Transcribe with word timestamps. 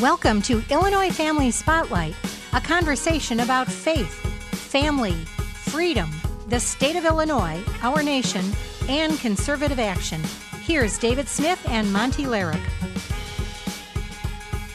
Welcome 0.00 0.42
to 0.42 0.62
Illinois 0.70 1.08
Family 1.08 1.50
Spotlight, 1.50 2.14
a 2.52 2.60
conversation 2.60 3.40
about 3.40 3.66
faith, 3.66 4.12
family, 4.52 5.14
freedom, 5.14 6.10
the 6.48 6.60
state 6.60 6.96
of 6.96 7.06
Illinois, 7.06 7.64
our 7.80 8.02
nation, 8.02 8.44
and 8.90 9.18
conservative 9.20 9.78
action. 9.78 10.20
Here's 10.60 10.98
David 10.98 11.28
Smith 11.28 11.66
and 11.70 11.90
Monty 11.90 12.24
Larrick. 12.24 12.62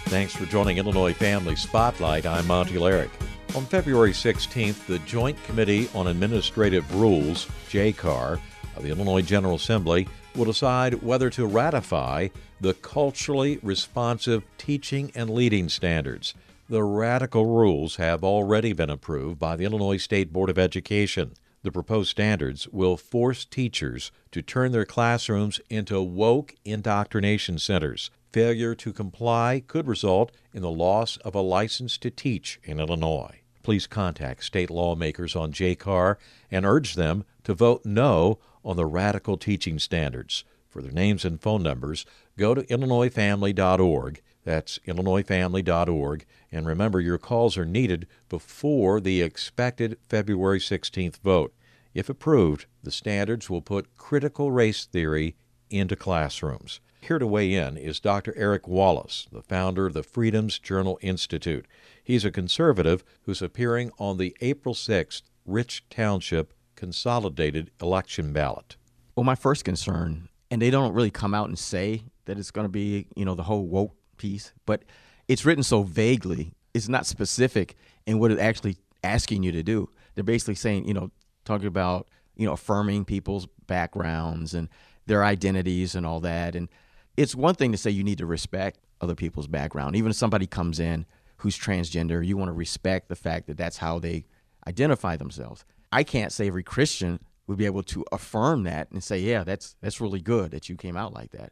Thanks 0.05 0.35
for 0.35 0.47
joining 0.47 0.79
Illinois 0.79 1.13
Family 1.13 1.55
Spotlight. 1.55 2.25
I'm 2.25 2.47
Monty 2.47 2.77
Larrick. 2.77 3.11
On 3.55 3.63
February 3.63 4.13
16th, 4.13 4.87
the 4.87 4.97
Joint 4.99 5.41
Committee 5.43 5.87
on 5.93 6.07
Administrative 6.07 6.95
Rules, 6.95 7.45
JCAR, 7.69 8.39
of 8.75 8.81
the 8.81 8.89
Illinois 8.89 9.21
General 9.21 9.53
Assembly 9.53 10.07
will 10.35 10.45
decide 10.45 11.01
whether 11.01 11.29
to 11.29 11.45
ratify 11.45 12.29
the 12.59 12.73
culturally 12.73 13.59
responsive 13.61 14.43
teaching 14.57 15.11
and 15.15 15.29
leading 15.29 15.69
standards. 15.69 16.33
The 16.69 16.83
radical 16.83 17.45
rules 17.45 17.97
have 17.97 18.23
already 18.23 18.71
been 18.71 18.89
approved 18.89 19.39
by 19.39 19.55
the 19.55 19.65
Illinois 19.65 19.97
State 19.97 20.31
Board 20.31 20.49
of 20.49 20.57
Education. 20.57 21.33
The 21.63 21.71
proposed 21.71 22.09
standards 22.09 22.67
will 22.69 22.97
force 22.97 23.45
teachers 23.45 24.11
to 24.31 24.41
turn 24.41 24.71
their 24.71 24.85
classrooms 24.85 25.59
into 25.69 26.01
woke 26.01 26.55
indoctrination 26.63 27.59
centers. 27.59 28.09
Failure 28.31 28.73
to 28.75 28.93
comply 28.93 29.61
could 29.67 29.85
result 29.85 30.31
in 30.53 30.61
the 30.61 30.71
loss 30.71 31.17
of 31.17 31.35
a 31.35 31.41
license 31.41 31.97
to 31.97 32.09
teach 32.09 32.59
in 32.63 32.79
Illinois. 32.79 33.41
Please 33.63 33.85
contact 33.85 34.43
state 34.43 34.69
lawmakers 34.69 35.35
on 35.35 35.51
JCAR 35.51 36.15
and 36.49 36.65
urge 36.65 36.95
them 36.95 37.25
to 37.43 37.53
vote 37.53 37.85
no 37.85 38.39
on 38.63 38.77
the 38.77 38.85
radical 38.85 39.37
teaching 39.37 39.79
standards. 39.79 40.43
For 40.69 40.81
their 40.81 40.91
names 40.91 41.25
and 41.25 41.41
phone 41.41 41.63
numbers, 41.63 42.05
go 42.37 42.53
to 42.53 42.63
IllinoisFamily.org. 42.63 44.21
That's 44.45 44.79
IllinoisFamily.org. 44.87 46.25
And 46.51 46.65
remember, 46.65 47.01
your 47.01 47.17
calls 47.17 47.57
are 47.57 47.65
needed 47.65 48.07
before 48.29 49.01
the 49.01 49.21
expected 49.21 49.97
February 50.07 50.59
16th 50.59 51.17
vote. 51.17 51.53
If 51.93 52.09
approved, 52.09 52.67
the 52.83 52.91
standards 52.91 53.49
will 53.49 53.61
put 53.61 53.97
critical 53.97 54.51
race 54.51 54.85
theory 54.85 55.35
into 55.69 55.95
classrooms. 55.95 56.79
Here 57.01 57.19
to 57.19 57.27
weigh 57.27 57.53
in 57.53 57.77
is 57.77 57.99
Dr. 57.99 58.33
Eric 58.37 58.67
Wallace, 58.67 59.27
the 59.31 59.41
founder 59.41 59.87
of 59.87 59.93
the 59.93 60.03
Freedoms 60.03 60.59
Journal 60.59 60.99
Institute. 61.01 61.65
He's 62.03 62.23
a 62.23 62.31
conservative 62.31 63.03
who's 63.23 63.41
appearing 63.41 63.91
on 63.97 64.17
the 64.17 64.37
April 64.39 64.75
6th 64.75 65.23
Rich 65.45 65.83
Township 65.89 66.53
consolidated 66.81 67.69
election 67.79 68.33
ballot? 68.33 68.75
Well, 69.15 69.23
my 69.23 69.35
first 69.35 69.63
concern, 69.63 70.29
and 70.49 70.59
they 70.59 70.71
don't 70.71 70.95
really 70.95 71.11
come 71.11 71.35
out 71.35 71.47
and 71.47 71.57
say 71.57 72.05
that 72.25 72.39
it's 72.39 72.49
going 72.49 72.65
to 72.65 72.71
be, 72.71 73.05
you 73.15 73.23
know, 73.23 73.35
the 73.35 73.43
whole 73.43 73.67
woke 73.67 73.95
piece, 74.17 74.51
but 74.65 74.81
it's 75.27 75.45
written 75.45 75.61
so 75.61 75.83
vaguely, 75.83 76.55
it's 76.73 76.89
not 76.89 77.05
specific 77.05 77.75
in 78.07 78.17
what 78.17 78.31
it's 78.31 78.41
actually 78.41 78.77
asking 79.03 79.43
you 79.43 79.51
to 79.51 79.61
do. 79.61 79.89
They're 80.15 80.23
basically 80.23 80.55
saying, 80.55 80.87
you 80.87 80.95
know, 80.95 81.11
talking 81.45 81.67
about, 81.67 82.07
you 82.35 82.47
know, 82.47 82.53
affirming 82.53 83.05
people's 83.05 83.47
backgrounds 83.67 84.55
and 84.55 84.67
their 85.05 85.23
identities 85.23 85.93
and 85.93 86.03
all 86.03 86.19
that. 86.21 86.55
And 86.55 86.67
it's 87.15 87.35
one 87.35 87.53
thing 87.53 87.71
to 87.73 87.77
say 87.77 87.91
you 87.91 88.03
need 88.03 88.17
to 88.17 88.25
respect 88.25 88.79
other 89.01 89.13
people's 89.13 89.45
background. 89.47 89.95
Even 89.95 90.09
if 90.09 90.17
somebody 90.17 90.47
comes 90.47 90.79
in 90.79 91.05
who's 91.37 91.59
transgender, 91.59 92.25
you 92.25 92.37
want 92.37 92.49
to 92.49 92.53
respect 92.53 93.07
the 93.07 93.15
fact 93.15 93.45
that 93.45 93.57
that's 93.57 93.77
how 93.77 93.99
they 93.99 94.25
identify 94.67 95.15
themselves. 95.15 95.63
I 95.91 96.03
can't 96.03 96.31
say 96.31 96.47
every 96.47 96.63
Christian 96.63 97.19
would 97.47 97.57
be 97.57 97.65
able 97.65 97.83
to 97.83 98.05
affirm 98.11 98.63
that 98.63 98.89
and 98.91 99.03
say, 99.03 99.19
yeah, 99.19 99.43
that's 99.43 99.75
that's 99.81 100.01
really 100.01 100.21
good 100.21 100.51
that 100.51 100.69
you 100.69 100.75
came 100.75 100.95
out 100.95 101.13
like 101.13 101.31
that. 101.31 101.51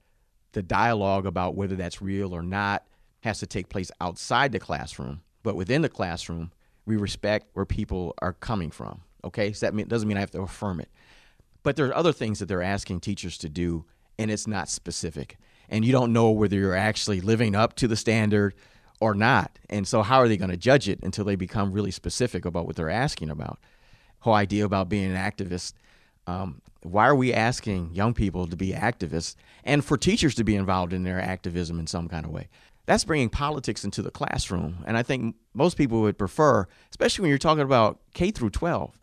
The 0.53 0.63
dialogue 0.63 1.25
about 1.25 1.55
whether 1.55 1.75
that's 1.75 2.01
real 2.01 2.33
or 2.33 2.41
not 2.41 2.85
has 3.21 3.39
to 3.39 3.47
take 3.47 3.69
place 3.69 3.91
outside 3.99 4.51
the 4.51 4.59
classroom, 4.59 5.21
but 5.43 5.55
within 5.55 5.81
the 5.81 5.89
classroom, 5.89 6.51
we 6.85 6.95
respect 6.95 7.49
where 7.53 7.65
people 7.65 8.15
are 8.21 8.33
coming 8.33 8.71
from. 8.71 9.01
Okay, 9.23 9.51
so 9.51 9.65
that 9.65 9.73
mean, 9.73 9.87
doesn't 9.87 10.07
mean 10.07 10.17
I 10.17 10.21
have 10.21 10.31
to 10.31 10.41
affirm 10.41 10.79
it, 10.79 10.89
but 11.63 11.75
there 11.75 11.87
are 11.87 11.95
other 11.95 12.13
things 12.13 12.39
that 12.39 12.45
they're 12.45 12.63
asking 12.63 13.01
teachers 13.01 13.37
to 13.39 13.49
do, 13.49 13.85
and 14.17 14.31
it's 14.31 14.47
not 14.47 14.69
specific, 14.69 15.37
and 15.67 15.83
you 15.83 15.91
don't 15.91 16.13
know 16.13 16.31
whether 16.31 16.55
you're 16.55 16.75
actually 16.75 17.19
living 17.19 17.55
up 17.55 17.75
to 17.75 17.87
the 17.87 17.97
standard 17.97 18.55
or 19.01 19.13
not. 19.13 19.59
And 19.69 19.87
so, 19.87 20.01
how 20.01 20.19
are 20.19 20.27
they 20.29 20.37
going 20.37 20.51
to 20.51 20.57
judge 20.57 20.87
it 20.87 20.99
until 21.03 21.25
they 21.25 21.35
become 21.35 21.73
really 21.73 21.91
specific 21.91 22.45
about 22.45 22.65
what 22.65 22.77
they're 22.77 22.89
asking 22.89 23.29
about? 23.29 23.59
Whole 24.19 24.33
idea 24.33 24.65
about 24.65 24.89
being 24.89 25.11
an 25.11 25.17
activist. 25.17 25.73
Um, 26.27 26.61
why 26.81 27.07
are 27.07 27.15
we 27.15 27.33
asking 27.33 27.93
young 27.93 28.13
people 28.13 28.47
to 28.47 28.55
be 28.55 28.71
activists 28.71 29.35
and 29.63 29.83
for 29.83 29.97
teachers 29.97 30.35
to 30.35 30.43
be 30.43 30.55
involved 30.55 30.93
in 30.93 31.03
their 31.03 31.19
activism 31.19 31.79
in 31.79 31.87
some 31.87 32.07
kind 32.07 32.25
of 32.25 32.31
way? 32.31 32.47
That's 32.85 33.03
bringing 33.03 33.29
politics 33.29 33.83
into 33.83 34.01
the 34.01 34.11
classroom. 34.11 34.83
And 34.87 34.97
I 34.97 35.03
think 35.03 35.35
most 35.53 35.77
people 35.77 36.01
would 36.01 36.17
prefer, 36.17 36.67
especially 36.89 37.23
when 37.23 37.29
you're 37.29 37.37
talking 37.37 37.63
about 37.63 37.99
K 38.13 38.31
through 38.31 38.49
12. 38.51 38.97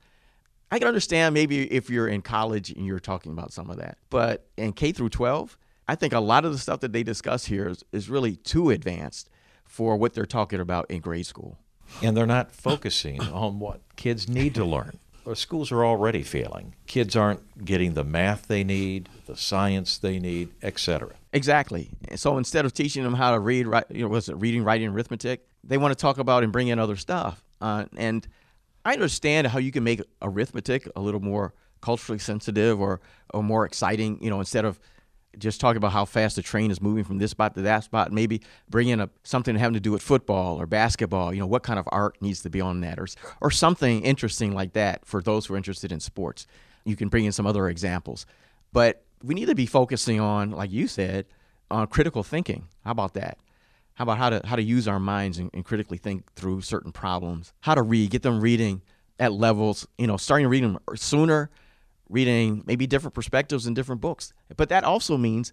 I 0.73 0.79
can 0.81 0.89
understand 0.89 1.35
maybe 1.35 1.73
if 1.73 1.89
you're 1.89 2.09
in 2.09 2.23
college 2.23 2.71
and 2.71 2.85
you're 2.85 2.99
talking 2.99 3.31
about 3.31 3.53
some 3.53 3.71
of 3.71 3.77
that. 3.77 3.99
But 4.11 4.49
in 4.57 4.73
K 4.73 4.91
through 4.91 5.11
12, 5.11 5.57
I 5.87 5.95
think 5.95 6.13
a 6.13 6.21
lot 6.21 6.45
of 6.45 6.53
the 6.53 6.59
stuff 6.59 6.81
that 6.81 6.93
they 6.93 7.05
discuss 7.05 7.45
here 7.45 7.69
is, 7.69 7.85
is 7.93 8.11
really 8.11 8.35
too 8.35 8.71
advanced 8.71 9.31
for 9.65 9.97
what 9.97 10.15
they're 10.15 10.27
talking 10.27 10.59
about 10.59 10.91
in 10.91 11.01
grade 11.01 11.27
school. 11.27 11.59
And 12.03 12.17
they're 12.17 12.27
not 12.27 12.51
focusing 12.51 13.21
on 13.21 13.61
what 13.61 13.81
kids 13.95 14.29
need 14.29 14.55
to 14.57 14.65
learn 14.65 14.99
schools 15.35 15.73
are 15.73 15.85
already 15.85 16.23
failing. 16.23 16.75
Kids 16.87 17.17
aren't 17.17 17.65
getting 17.65 17.95
the 17.95 18.05
math 18.05 18.47
they 18.47 18.65
need, 18.65 19.09
the 19.27 19.37
science 19.37 19.99
they 19.99 20.19
need, 20.19 20.51
etc. 20.63 21.15
Exactly. 21.33 21.91
So 22.15 22.39
instead 22.39 22.65
of 22.65 22.73
teaching 22.73 23.03
them 23.03 23.15
how 23.15 23.33
to 23.33 23.41
read, 23.41 23.67
write, 23.67 23.87
you 23.91 24.03
know, 24.03 24.09
what's 24.09 24.29
it, 24.29 24.37
reading, 24.37 24.63
writing, 24.65 24.89
arithmetic, 24.89 25.47
they 25.65 25.79
want 25.79 25.93
to 25.93 26.01
talk 26.01 26.19
about 26.19 26.45
and 26.45 26.53
bring 26.53 26.69
in 26.69 26.79
other 26.79 26.97
stuff. 26.97 27.43
Uh, 27.61 27.87
and 27.97 28.27
I 28.85 28.93
understand 28.93 29.49
how 29.49 29.59
you 29.59 29.73
can 29.73 29.85
make 29.85 30.01
arithmetic 30.23 30.89
a 30.95 31.01
little 31.01 31.21
more 31.21 31.55
culturally 31.81 32.19
sensitive 32.19 32.81
or, 32.81 33.01
or 33.35 33.43
more 33.43 33.65
exciting, 33.65 34.19
you 34.23 34.31
know, 34.31 34.39
instead 34.39 34.65
of 34.65 34.79
just 35.39 35.61
talking 35.61 35.77
about 35.77 35.93
how 35.93 36.05
fast 36.05 36.37
the 36.37 36.43
train 36.43 36.71
is 36.71 36.81
moving 36.81 37.05
from 37.05 37.19
this 37.19 37.31
spot 37.31 37.55
to 37.55 37.63
that 37.63 37.85
spot. 37.85 38.13
Maybe 38.13 38.43
bring 38.69 38.89
in 38.89 39.01
a, 39.01 39.11
something 39.23 39.57
having 39.57 39.75
to 39.75 39.81
do 39.81 39.93
with 39.93 40.03
football 40.03 40.61
or 40.61 40.67
basketball. 40.67 41.33
You 41.33 41.41
know, 41.41 41.47
what 41.47 41.63
kind 41.63 41.79
of 41.79 41.89
art 41.93 42.17
needs 42.21 42.43
to 42.43 42.51
be 42.51 42.61
on 42.61 42.81
that, 42.81 42.99
or 42.99 43.07
or 43.41 43.51
something 43.51 44.03
interesting 44.03 44.55
like 44.55 44.73
that 44.75 45.05
for 45.05 45.23
those 45.23 45.47
who 45.47 45.55
are 45.55 45.57
interested 45.57 45.93
in 45.93 46.01
sports. 46.01 46.47
You 46.85 46.97
can 46.97 47.09
bring 47.09 47.25
in 47.25 47.33
some 47.33 47.47
other 47.47 47.69
examples, 47.69 48.27
but 48.73 49.05
we 49.23 49.35
need 49.35 49.47
to 49.47 49.55
be 49.55 49.67
focusing 49.67 50.21
on, 50.21 50.51
like 50.51 50.71
you 50.71 50.87
said, 50.87 51.27
on 51.71 51.87
critical 51.89 52.23
thinking. 52.23 52.69
How 52.85 52.93
about 52.93 53.15
that? 53.15 53.39
How 53.95 54.03
about 54.03 54.19
how 54.19 54.31
to 54.31 54.43
how 54.45 54.57
to 54.57 54.63
use 54.63 54.87
our 54.87 55.01
minds 55.01 55.39
and, 55.39 55.51
and 55.55 55.65
critically 55.65 55.99
think 55.99 56.33
through 56.35 56.61
certain 56.61 56.93
problems? 56.93 57.53
How 57.61 57.75
to 57.75 57.83
read, 57.83 58.11
get 58.11 58.23
them 58.23 58.41
reading 58.41 58.83
at 59.19 59.33
levels. 59.33 59.87
You 59.99 60.07
know, 60.07 60.17
starting 60.17 60.45
to 60.45 60.49
read 60.49 60.65
them 60.65 60.79
sooner 60.95 61.51
reading 62.09 62.63
maybe 62.67 62.87
different 62.87 63.15
perspectives 63.15 63.67
in 63.67 63.75
different 63.75 64.01
books. 64.01 64.33
But 64.57 64.69
that 64.69 64.85
also 64.85 65.17
means 65.17 65.53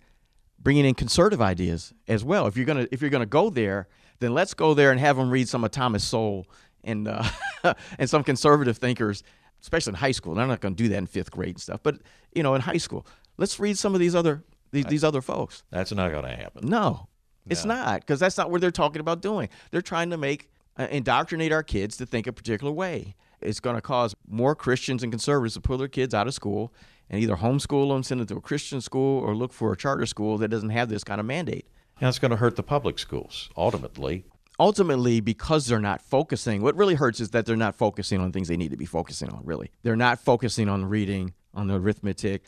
bringing 0.59 0.85
in 0.85 0.93
conservative 0.93 1.41
ideas 1.41 1.93
as 2.07 2.23
well. 2.23 2.47
If 2.47 2.55
you're 2.55 2.65
gonna 2.65 2.87
if 2.91 3.01
you're 3.01 3.09
gonna 3.09 3.25
go 3.25 3.49
there, 3.49 3.87
then 4.19 4.33
let's 4.33 4.53
go 4.53 4.73
there 4.73 4.91
and 4.91 4.99
have 4.99 5.17
them 5.17 5.29
read 5.29 5.47
some 5.47 5.63
of 5.63 5.71
Thomas 5.71 6.03
Sowell 6.03 6.47
and 6.83 7.07
uh, 7.07 7.23
and 7.99 8.09
some 8.09 8.23
conservative 8.23 8.77
thinkers, 8.77 9.23
especially 9.61 9.91
in 9.91 9.95
high 9.95 10.11
school. 10.11 10.35
They're 10.35 10.47
not 10.47 10.61
going 10.61 10.75
to 10.75 10.83
do 10.83 10.89
that 10.89 10.97
in 10.97 11.07
fifth 11.07 11.31
grade 11.31 11.55
and 11.55 11.61
stuff, 11.61 11.81
but 11.83 11.97
you 12.33 12.43
know, 12.43 12.55
in 12.55 12.61
high 12.61 12.77
school, 12.77 13.05
let's 13.37 13.59
read 13.59 13.77
some 13.77 13.93
of 13.93 13.99
these 13.99 14.15
other 14.15 14.43
these, 14.71 14.85
these 14.85 15.03
other 15.03 15.21
folks. 15.21 15.63
That's 15.71 15.91
not 15.91 16.11
going 16.11 16.25
to 16.25 16.35
happen. 16.35 16.67
No, 16.67 16.79
no. 16.79 17.07
it's 17.49 17.65
not 17.65 18.01
because 18.01 18.19
that's 18.19 18.37
not 18.37 18.49
what 18.49 18.61
they're 18.61 18.71
talking 18.71 18.99
about 18.99 19.21
doing. 19.21 19.49
They're 19.71 19.81
trying 19.81 20.09
to 20.09 20.17
make 20.17 20.49
uh, 20.77 20.87
indoctrinate 20.89 21.51
our 21.51 21.63
kids 21.63 21.97
to 21.97 22.05
think 22.05 22.27
a 22.27 22.33
particular 22.33 22.71
way 22.71 23.15
it's 23.45 23.59
going 23.59 23.75
to 23.75 23.81
cause 23.81 24.15
more 24.27 24.55
Christians 24.55 25.03
and 25.03 25.11
conservatives 25.11 25.53
to 25.55 25.61
pull 25.61 25.77
their 25.77 25.87
kids 25.87 26.13
out 26.13 26.27
of 26.27 26.33
school 26.33 26.73
and 27.09 27.21
either 27.21 27.35
homeschool 27.35 27.89
them, 27.89 28.03
send 28.03 28.21
them 28.21 28.27
to 28.27 28.37
a 28.37 28.41
Christian 28.41 28.81
school, 28.81 29.19
or 29.19 29.35
look 29.35 29.53
for 29.53 29.71
a 29.71 29.77
charter 29.77 30.05
school 30.05 30.37
that 30.39 30.47
doesn't 30.47 30.69
have 30.69 30.89
this 30.89 31.03
kind 31.03 31.19
of 31.19 31.25
mandate. 31.25 31.67
And 31.99 32.09
it's 32.09 32.19
going 32.19 32.31
to 32.31 32.37
hurt 32.37 32.55
the 32.55 32.63
public 32.63 32.99
schools 32.99 33.49
ultimately. 33.55 34.25
Ultimately, 34.59 35.19
because 35.19 35.65
they're 35.65 35.79
not 35.79 36.01
focusing, 36.01 36.61
what 36.61 36.75
really 36.75 36.95
hurts 36.95 37.19
is 37.19 37.31
that 37.31 37.45
they're 37.45 37.55
not 37.55 37.75
focusing 37.75 38.21
on 38.21 38.31
things 38.31 38.47
they 38.47 38.57
need 38.57 38.71
to 38.71 38.77
be 38.77 38.85
focusing 38.85 39.29
on, 39.29 39.41
really. 39.43 39.71
They're 39.81 39.95
not 39.95 40.19
focusing 40.19 40.69
on 40.69 40.85
reading, 40.85 41.33
on 41.53 41.67
the 41.67 41.75
arithmetic. 41.75 42.43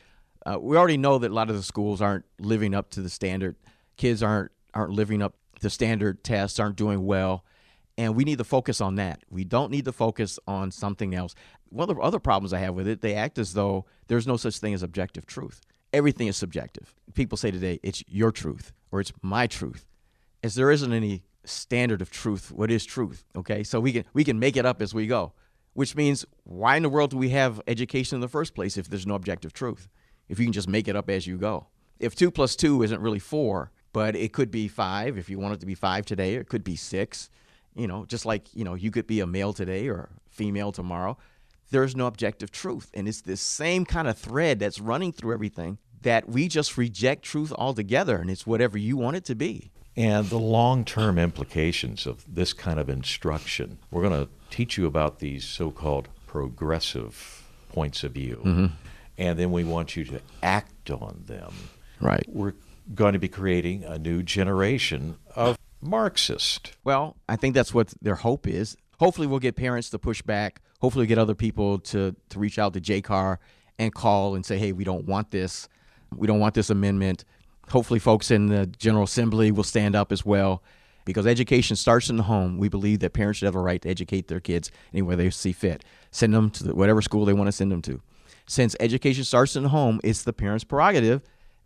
Uh, 0.46 0.60
we 0.60 0.78
already 0.78 0.98
know 0.98 1.18
that 1.18 1.32
a 1.32 1.34
lot 1.34 1.50
of 1.50 1.56
the 1.56 1.64
schools 1.64 2.02
aren't 2.02 2.26
living 2.40 2.76
up 2.76 2.92
to 2.92 3.02
the 3.02 3.10
standard. 3.10 3.56
Kids 3.98 4.22
aren't 4.22 4.52
aren't 4.74 4.92
living 4.92 5.22
up 5.22 5.36
to 5.62 5.70
standard 5.70 6.24
tests, 6.24 6.60
aren't 6.60 6.76
doing 6.76 7.06
well. 7.06 7.44
And 7.98 8.16
we 8.16 8.26
need 8.26 8.40
to 8.40 8.44
focus 8.44 8.82
on 8.82 8.96
that. 8.96 9.24
We 9.30 9.46
don't 9.46 9.72
need 9.72 9.86
to 9.86 9.94
focus 9.94 10.38
on 10.48 10.72
something 10.72 11.16
else. 11.16 11.34
One 11.70 11.90
of 11.90 11.96
the 11.96 12.02
other 12.02 12.20
problems 12.20 12.52
I 12.52 12.60
have 12.60 12.76
with 12.76 12.88
it, 12.88 13.02
they 13.02 13.16
act 13.16 13.38
as 13.38 13.54
though 13.54 13.86
there's 14.08 14.28
no 14.28 14.38
such 14.38 14.60
thing 14.60 14.74
as 14.74 14.84
objective 14.84 15.26
truth. 15.26 15.62
Everything 15.94 16.28
is 16.28 16.36
subjective. 16.36 16.94
People 17.14 17.38
say 17.38 17.52
today, 17.52 17.80
it's 17.84 18.04
your 18.08 18.32
truth 18.32 18.74
or 18.92 19.00
it's 19.00 19.14
my 19.22 19.48
truth. 19.48 19.86
As 20.44 20.56
there 20.56 20.72
isn't 20.72 20.92
any 20.92 21.24
standard 21.46 22.02
of 22.02 22.12
truth, 22.12 22.52
what 22.52 22.70
is 22.70 22.86
truth? 22.86 23.24
Okay, 23.36 23.64
so 23.64 23.80
we 23.80 23.94
can 23.94 24.04
we 24.14 24.24
can 24.24 24.40
make 24.40 24.58
it 24.58 24.66
up 24.66 24.82
as 24.82 24.94
we 24.94 25.08
go. 25.08 25.34
Which 25.74 25.96
means 25.96 26.26
why 26.44 26.78
in 26.78 26.84
the 26.84 26.90
world 26.90 27.12
do 27.12 27.18
we 27.18 27.30
have 27.30 27.62
education 27.68 28.16
in 28.16 28.22
the 28.22 28.28
first 28.28 28.56
place 28.56 28.78
if 28.78 28.90
there's 28.90 29.08
no 29.08 29.16
objective 29.16 29.54
truth? 29.54 29.90
If 30.28 30.40
you 30.40 30.46
can 30.46 30.54
just 30.54 30.70
make 30.70 30.88
it 30.88 30.96
up 30.96 31.10
as 31.10 31.28
you 31.28 31.38
go. 31.38 31.68
If 32.00 32.16
two 32.16 32.32
plus 32.32 32.56
two 32.56 32.82
isn't 32.84 33.02
really 33.02 33.20
four, 33.20 33.72
but 33.94 34.16
it 34.16 34.34
could 34.34 34.52
be 34.52 34.68
five 34.68 35.18
if 35.18 35.30
you 35.30 35.40
want 35.40 35.54
it 35.54 35.60
to 35.62 35.66
be 35.66 35.76
five 35.76 36.06
today. 36.06 36.36
It 36.36 36.50
could 36.50 36.64
be 36.64 36.76
six. 36.76 37.30
You 37.76 37.88
know, 37.88 38.06
just 38.06 38.26
like 38.26 38.54
you 38.56 38.64
know, 38.64 38.74
you 38.74 38.92
could 38.92 39.08
be 39.08 39.20
a 39.20 39.28
male 39.28 39.54
today 39.54 39.88
or 39.88 40.10
female 40.30 40.72
tomorrow. 40.72 41.18
There's 41.72 41.96
no 41.96 42.08
objective 42.08 42.52
truth, 42.52 42.92
and 42.94 43.08
it's 43.08 43.22
this 43.22 43.42
same 43.42 43.86
kind 43.86 44.08
of 44.08 44.18
thread 44.18 44.60
that's 44.60 44.80
running 44.80 45.12
through 45.12 45.34
everything 45.34 45.78
that 46.04 46.30
we 46.30 46.48
just 46.48 46.78
reject 46.78 47.24
truth 47.24 47.52
altogether, 47.58 48.18
and 48.18 48.30
it's 48.30 48.46
whatever 48.46 48.78
you 48.78 48.96
want 48.96 49.18
it 49.18 49.26
to 49.26 49.36
be. 49.36 49.72
And 49.98 50.30
the 50.30 50.38
long 50.38 50.86
term 50.86 51.18
implications 51.18 52.06
of 52.06 52.24
this 52.34 52.54
kind 52.54 52.80
of 52.80 52.90
instruction. 52.90 53.80
We're 53.92 54.02
going 54.02 54.26
to 54.26 54.30
teach 54.50 54.78
you 54.78 54.86
about 54.86 55.20
these 55.20 55.46
so 55.46 55.72
called 55.72 56.10
progressive 56.28 57.44
points 57.70 58.04
of 58.04 58.12
view. 58.12 58.42
Mm-hmm. 58.44 58.66
And 59.18 59.40
then 59.40 59.52
we 59.52 59.64
want 59.64 59.96
you 59.96 60.04
to 60.06 60.22
act 60.44 60.92
on 60.92 61.24
them. 61.26 61.54
Right. 62.02 62.26
We're 62.28 62.54
going 62.94 63.14
to 63.14 63.20
be 63.20 63.30
creating 63.30 63.86
a 63.86 63.98
new 63.98 64.22
generation 64.22 65.18
of 65.34 65.58
Marxist. 65.86 66.74
Well, 66.84 67.18
I 67.30 67.36
think 67.36 67.54
that's 67.54 67.74
what 67.74 67.94
their 68.02 68.16
hope 68.16 68.48
is. 68.48 68.76
Hopefully, 69.00 69.28
we'll 69.28 69.40
get 69.40 69.56
parents 69.56 69.90
to 69.92 70.00
push 70.00 70.22
back. 70.22 70.62
Hopefully, 70.82 71.04
we'll 71.04 71.10
get 71.10 71.18
other 71.18 71.36
people 71.36 71.80
to, 71.80 72.16
to 72.30 72.40
reach 72.40 72.60
out 72.60 72.74
to 72.74 72.82
JCAR 72.82 73.38
and 73.78 73.94
call 73.94 74.36
and 74.36 74.46
say, 74.46 74.58
hey, 74.58 74.72
we 74.72 74.84
don't 74.84 75.06
want 75.06 75.32
this. 75.32 75.68
We 76.16 76.28
don't 76.28 76.40
want 76.40 76.56
this 76.56 76.70
amendment. 76.70 77.26
Hopefully, 77.70 78.00
folks 78.00 78.32
in 78.32 78.48
the 78.48 78.68
General 78.68 79.04
Assembly 79.04 79.52
will 79.52 79.64
stand 79.64 79.96
up 79.96 80.12
as 80.12 80.26
well 80.26 80.64
because 81.04 81.28
education 81.28 81.76
starts 81.76 82.10
in 82.10 82.18
the 82.18 82.24
home. 82.24 82.58
We 82.58 82.70
believe 82.70 83.00
that 83.00 83.14
parents 83.14 83.40
should 83.40 83.46
have 83.46 83.56
a 83.56 83.62
right 83.62 83.82
to 83.82 83.90
educate 83.90 84.28
their 84.28 84.40
kids 84.40 84.72
anywhere 84.94 85.16
they 85.16 85.30
see 85.30 85.52
fit. 85.52 85.84
Send 86.12 86.34
them 86.34 86.50
to 86.52 86.74
whatever 86.74 87.02
school 87.02 87.26
they 87.26 87.34
want 87.34 87.48
to 87.48 87.52
send 87.52 87.72
them 87.72 87.82
to. 87.84 88.02
Since 88.48 88.76
education 88.80 89.24
starts 89.24 89.56
in 89.56 89.64
the 89.64 89.70
home, 89.70 90.00
it's 90.04 90.24
the 90.24 90.34
parents' 90.34 90.64
prerogative, 90.64 91.22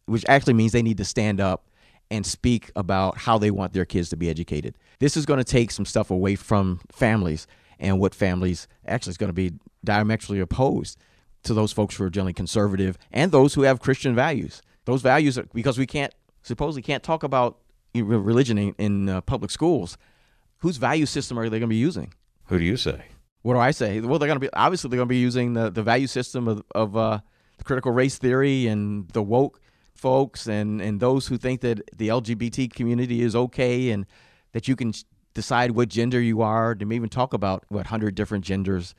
which 0.05 0.25
actually 0.27 0.53
means 0.53 0.71
they 0.71 0.81
need 0.81 0.97
to 0.97 1.05
stand 1.05 1.41
up 1.41 1.65
and 2.11 2.25
speak 2.25 2.71
about 2.75 3.17
how 3.19 3.37
they 3.37 3.51
want 3.51 3.73
their 3.73 3.85
kids 3.85 4.09
to 4.09 4.17
be 4.17 4.29
educated. 4.29 4.75
This 4.99 5.15
is 5.15 5.25
going 5.25 5.37
to 5.37 5.43
take 5.43 5.71
some 5.71 5.85
stuff 5.85 6.11
away 6.11 6.35
from 6.35 6.81
families 6.91 7.47
and 7.79 7.99
what 7.99 8.15
families 8.15 8.67
actually 8.85 9.11
is 9.11 9.17
going 9.17 9.29
to 9.29 9.33
be 9.33 9.53
diametrically 9.83 10.39
opposed 10.39 10.97
to 11.43 11.53
those 11.53 11.71
folks 11.71 11.95
who 11.95 12.03
are 12.03 12.09
generally 12.09 12.33
conservative 12.33 12.97
and 13.11 13.31
those 13.31 13.53
who 13.53 13.61
have 13.61 13.79
Christian 13.79 14.15
values. 14.15 14.61
Those 14.85 15.01
values, 15.01 15.37
are, 15.37 15.45
because 15.53 15.77
we 15.77 15.85
can't 15.85 16.13
supposedly 16.41 16.81
can't 16.81 17.03
talk 17.03 17.23
about 17.23 17.59
religion 17.93 18.57
in, 18.57 18.75
in 18.77 19.09
uh, 19.09 19.21
public 19.21 19.51
schools. 19.51 19.97
Whose 20.59 20.77
value 20.77 21.05
system 21.05 21.39
are 21.39 21.43
they 21.43 21.59
going 21.59 21.61
to 21.61 21.67
be 21.67 21.77
using? 21.77 22.13
Who 22.45 22.57
do 22.57 22.65
you 22.65 22.75
say? 22.75 23.03
What 23.43 23.53
do 23.53 23.59
I 23.59 23.71
say? 23.71 24.01
Well, 24.01 24.19
they're 24.19 24.27
going 24.27 24.39
to 24.39 24.45
be 24.45 24.51
obviously 24.51 24.89
they're 24.89 24.97
going 24.97 25.07
to 25.07 25.13
be 25.13 25.17
using 25.17 25.53
the, 25.53 25.69
the 25.69 25.83
value 25.83 26.07
system 26.07 26.47
of, 26.47 26.63
of 26.75 26.97
uh, 26.97 27.19
critical 27.63 27.91
race 27.91 28.17
theory 28.17 28.67
and 28.67 29.07
the 29.09 29.23
woke 29.23 29.61
folks 29.99 30.47
and, 30.47 30.81
and 30.81 30.99
those 30.99 31.27
who 31.27 31.37
think 31.37 31.61
that 31.61 31.81
the 31.95 32.07
LGBT 32.07 32.73
community 32.73 33.21
is 33.21 33.35
okay 33.35 33.91
and 33.91 34.05
that 34.53 34.67
you 34.67 34.75
can 34.75 34.93
decide 35.33 35.71
what 35.71 35.89
gender 35.89 36.21
you 36.21 36.41
are. 36.41 36.75
May 36.75 36.95
even 36.95 37.09
talk 37.09 37.33
about 37.33 37.65
what 37.67 37.87
hundred 37.87 38.15
different 38.15 38.45
genders. 38.45 38.95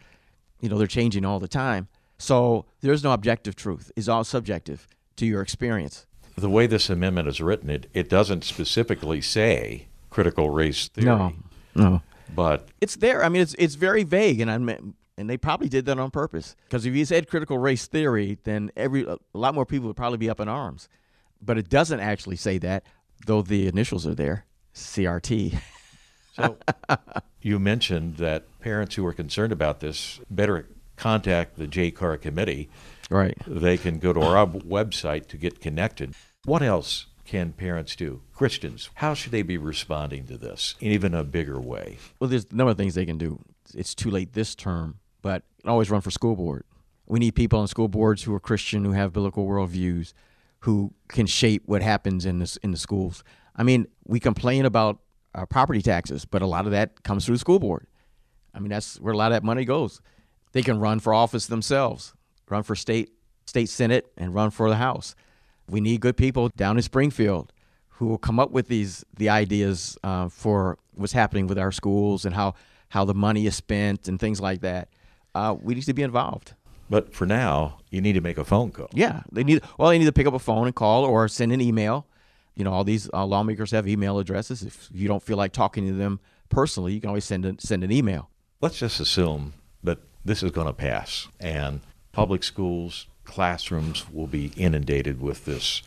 You 0.61 0.69
know, 0.69 0.79
they're 0.79 0.87
changing 0.87 1.25
all 1.25 1.41
the 1.41 1.49
time. 1.49 1.89
So 2.19 2.67
there's 2.83 3.03
no 3.03 3.13
objective 3.13 3.57
truth. 3.57 3.91
It's 3.97 4.09
all 4.09 4.25
subjective 4.25 4.87
to 5.17 5.27
your 5.27 5.41
experience. 5.41 6.07
The 6.37 6.51
way 6.51 6.67
this 6.67 6.91
amendment 6.91 7.29
is 7.29 7.41
written, 7.41 7.71
it, 7.71 7.87
it 7.95 8.09
doesn't 8.09 8.45
specifically 8.45 9.21
say 9.21 9.89
critical 10.11 10.51
race 10.51 10.89
theory. 10.89 11.07
No, 11.07 11.33
no. 11.75 12.03
But 12.35 12.69
it's 12.81 12.97
there. 12.97 13.25
I 13.25 13.29
mean, 13.29 13.43
it's 13.43 13.55
it's 13.59 13.75
very 13.75 14.05
vague, 14.05 14.41
and 14.41 14.51
I'm 14.51 14.95
and 15.21 15.29
they 15.29 15.37
probably 15.37 15.69
did 15.69 15.85
that 15.85 15.99
on 15.99 16.11
purpose. 16.11 16.57
Because 16.65 16.87
if 16.87 16.95
you 16.95 17.05
said 17.05 17.29
critical 17.29 17.59
race 17.59 17.87
theory, 17.87 18.39
then 18.45 18.73
every 18.77 19.05
a 19.05 19.19
lot 19.35 19.55
more 19.55 19.67
people 19.67 19.87
would 19.89 19.97
probably 19.97 20.19
be 20.19 20.31
up 20.31 20.41
in 20.41 20.49
arms. 20.49 20.89
But 21.43 21.59
it 21.59 21.69
doesn't 21.69 22.01
actually 22.01 22.37
say 22.37 22.59
that, 22.59 22.85
though 23.27 23.43
the 23.43 23.67
initials 23.67 24.07
are 24.07 24.15
there, 24.15 24.47
CRT. 24.75 25.61
so 26.33 26.57
you 27.43 27.59
mentioned 27.59 28.17
that 28.17 28.45
parents 28.61 28.95
who 28.95 29.07
are 29.07 29.13
concerned 29.13 29.53
about 29.53 29.81
this 29.81 30.21
better 30.31 30.69
contact 30.97 31.57
the 31.57 31.67
JCAR 31.67 32.21
committee. 32.21 32.69
Right. 33.11 33.37
They 33.47 33.77
can 33.77 33.99
go 33.99 34.13
to 34.13 34.21
our 34.21 34.47
website 34.47 35.27
to 35.29 35.37
get 35.37 35.61
connected. 35.61 36.15
What 36.45 36.63
else 36.63 37.07
can 37.25 37.53
parents 37.53 37.97
do? 37.97 38.23
Christians, 38.35 38.91
how 38.95 39.15
should 39.15 39.33
they 39.33 39.43
be 39.43 39.57
responding 39.57 40.27
to 40.27 40.37
this 40.37 40.75
in 40.81 40.93
even 40.93 41.15
a 41.15 41.25
bigger 41.25 41.61
way? 41.61 41.99
Well, 42.19 42.29
there's 42.29 42.47
a 42.51 42.55
number 42.55 42.73
of 42.73 42.77
things 42.77 42.95
they 42.95 43.07
can 43.07 43.19
do. 43.19 43.39
It's 43.75 43.95
too 43.95 44.11
late 44.11 44.33
this 44.33 44.55
term, 44.55 44.99
but 45.23 45.43
always 45.65 45.91
run 45.91 46.01
for 46.01 46.11
school 46.11 46.37
board. 46.37 46.65
We 47.07 47.19
need 47.19 47.35
people 47.35 47.59
on 47.59 47.69
school 47.69 47.89
boards 47.89 48.23
who 48.23 48.35
are 48.35 48.41
Christian, 48.41 48.85
who 48.85 48.93
have 48.93 49.13
biblical 49.13 49.47
worldviews, 49.47 50.13
who 50.61 50.93
can 51.09 51.27
shape 51.27 51.63
what 51.67 51.83
happens 51.83 52.25
in 52.25 52.39
the, 52.39 52.59
in 52.63 52.71
the 52.71 52.77
schools. 52.77 53.25
I 53.57 53.63
mean, 53.63 53.87
we 54.07 54.21
complain 54.21 54.65
about 54.65 55.01
our 55.35 55.47
property 55.47 55.83
taxes, 55.83 56.25
but 56.25 56.43
a 56.43 56.47
lot 56.47 56.67
of 56.67 56.73
that 56.73 57.03
comes 57.03 57.27
through 57.27 57.37
the 57.37 57.41
school 57.41 57.59
board. 57.59 57.87
I 58.55 58.59
mean, 58.59 58.71
that's 58.71 59.01
where 59.01 59.13
a 59.13 59.17
lot 59.17 59.33
of 59.33 59.37
that 59.37 59.45
money 59.45 59.65
goes. 59.65 60.01
They 60.53 60.63
can 60.63 60.79
run 60.81 61.01
for 61.01 61.15
office 61.15 61.47
themselves, 61.47 62.15
run 62.49 62.63
for 62.63 62.75
state 62.75 63.11
state 63.47 63.69
senate, 63.69 64.13
and 64.17 64.35
run 64.35 64.51
for 64.51 64.69
the 64.69 64.77
House. 64.77 65.15
We 65.69 65.81
need 65.81 66.01
good 66.01 66.17
people 66.17 66.49
down 66.57 66.77
in 66.77 66.83
Springfield 66.83 67.53
who 67.89 68.07
will 68.07 68.19
come 68.19 68.41
up 68.41 68.51
with 68.51 68.69
these 68.69 69.05
the 69.17 69.29
ideas 69.29 69.97
uh, 70.03 70.29
for 70.29 70.79
what's 70.95 71.13
happening 71.13 71.47
with 71.47 71.59
our 71.59 71.71
schools 71.71 72.25
and 72.25 72.35
how 72.35 72.55
how 72.89 73.05
the 73.05 73.15
money 73.15 73.47
is 73.47 73.55
spent 73.55 74.09
and 74.09 74.19
things 74.19 74.41
like 74.41 74.63
that. 74.63 74.89
Uh, 75.35 75.57
we 75.61 75.75
need 75.75 75.85
to 75.85 75.95
be 75.95 76.03
involved. 76.03 76.55
But 76.89 77.15
for 77.15 77.25
now, 77.25 77.79
you 77.91 78.01
need 78.01 78.15
to 78.15 78.21
make 78.21 78.37
a 78.37 78.45
phone 78.45 78.73
call. 78.73 78.89
Yeah, 78.93 79.23
they 79.31 79.45
need. 79.45 79.63
Well, 79.79 79.91
they 79.91 79.99
need 79.99 80.07
to 80.07 80.13
pick 80.13 80.27
up 80.27 80.35
a 80.35 80.41
phone 80.41 80.67
and 80.67 80.75
call 80.75 81.05
or 81.05 81.29
send 81.29 81.53
an 81.53 81.61
email. 81.61 82.07
You 82.57 82.65
know, 82.65 82.73
all 82.73 82.85
these 82.85 83.09
uh, 83.15 83.25
lawmakers 83.25 83.71
have 83.71 83.87
email 83.87 84.19
addresses. 84.19 84.63
If 84.63 84.89
you 84.93 85.07
don't 85.07 85.23
feel 85.23 85.37
like 85.37 85.53
talking 85.53 85.87
to 85.87 85.93
them 85.93 86.19
personally, 86.49 86.93
you 86.93 87.01
can 87.01 87.09
always 87.09 87.25
send 87.25 87.47
a, 87.47 87.55
send 87.59 87.85
an 87.85 87.93
email. 87.93 88.29
Let's 88.61 88.79
just 88.79 88.99
assume 88.99 89.55
that 89.85 89.99
this 90.25 90.43
is 90.43 90.51
going 90.51 90.67
to 90.67 90.73
pass, 90.73 91.29
and 91.39 91.81
public 92.13 92.43
schools, 92.43 93.07
classrooms 93.25 94.11
will 94.11 94.27
be 94.27 94.53
inundated 94.57 95.21
with 95.21 95.45
this 95.45 95.83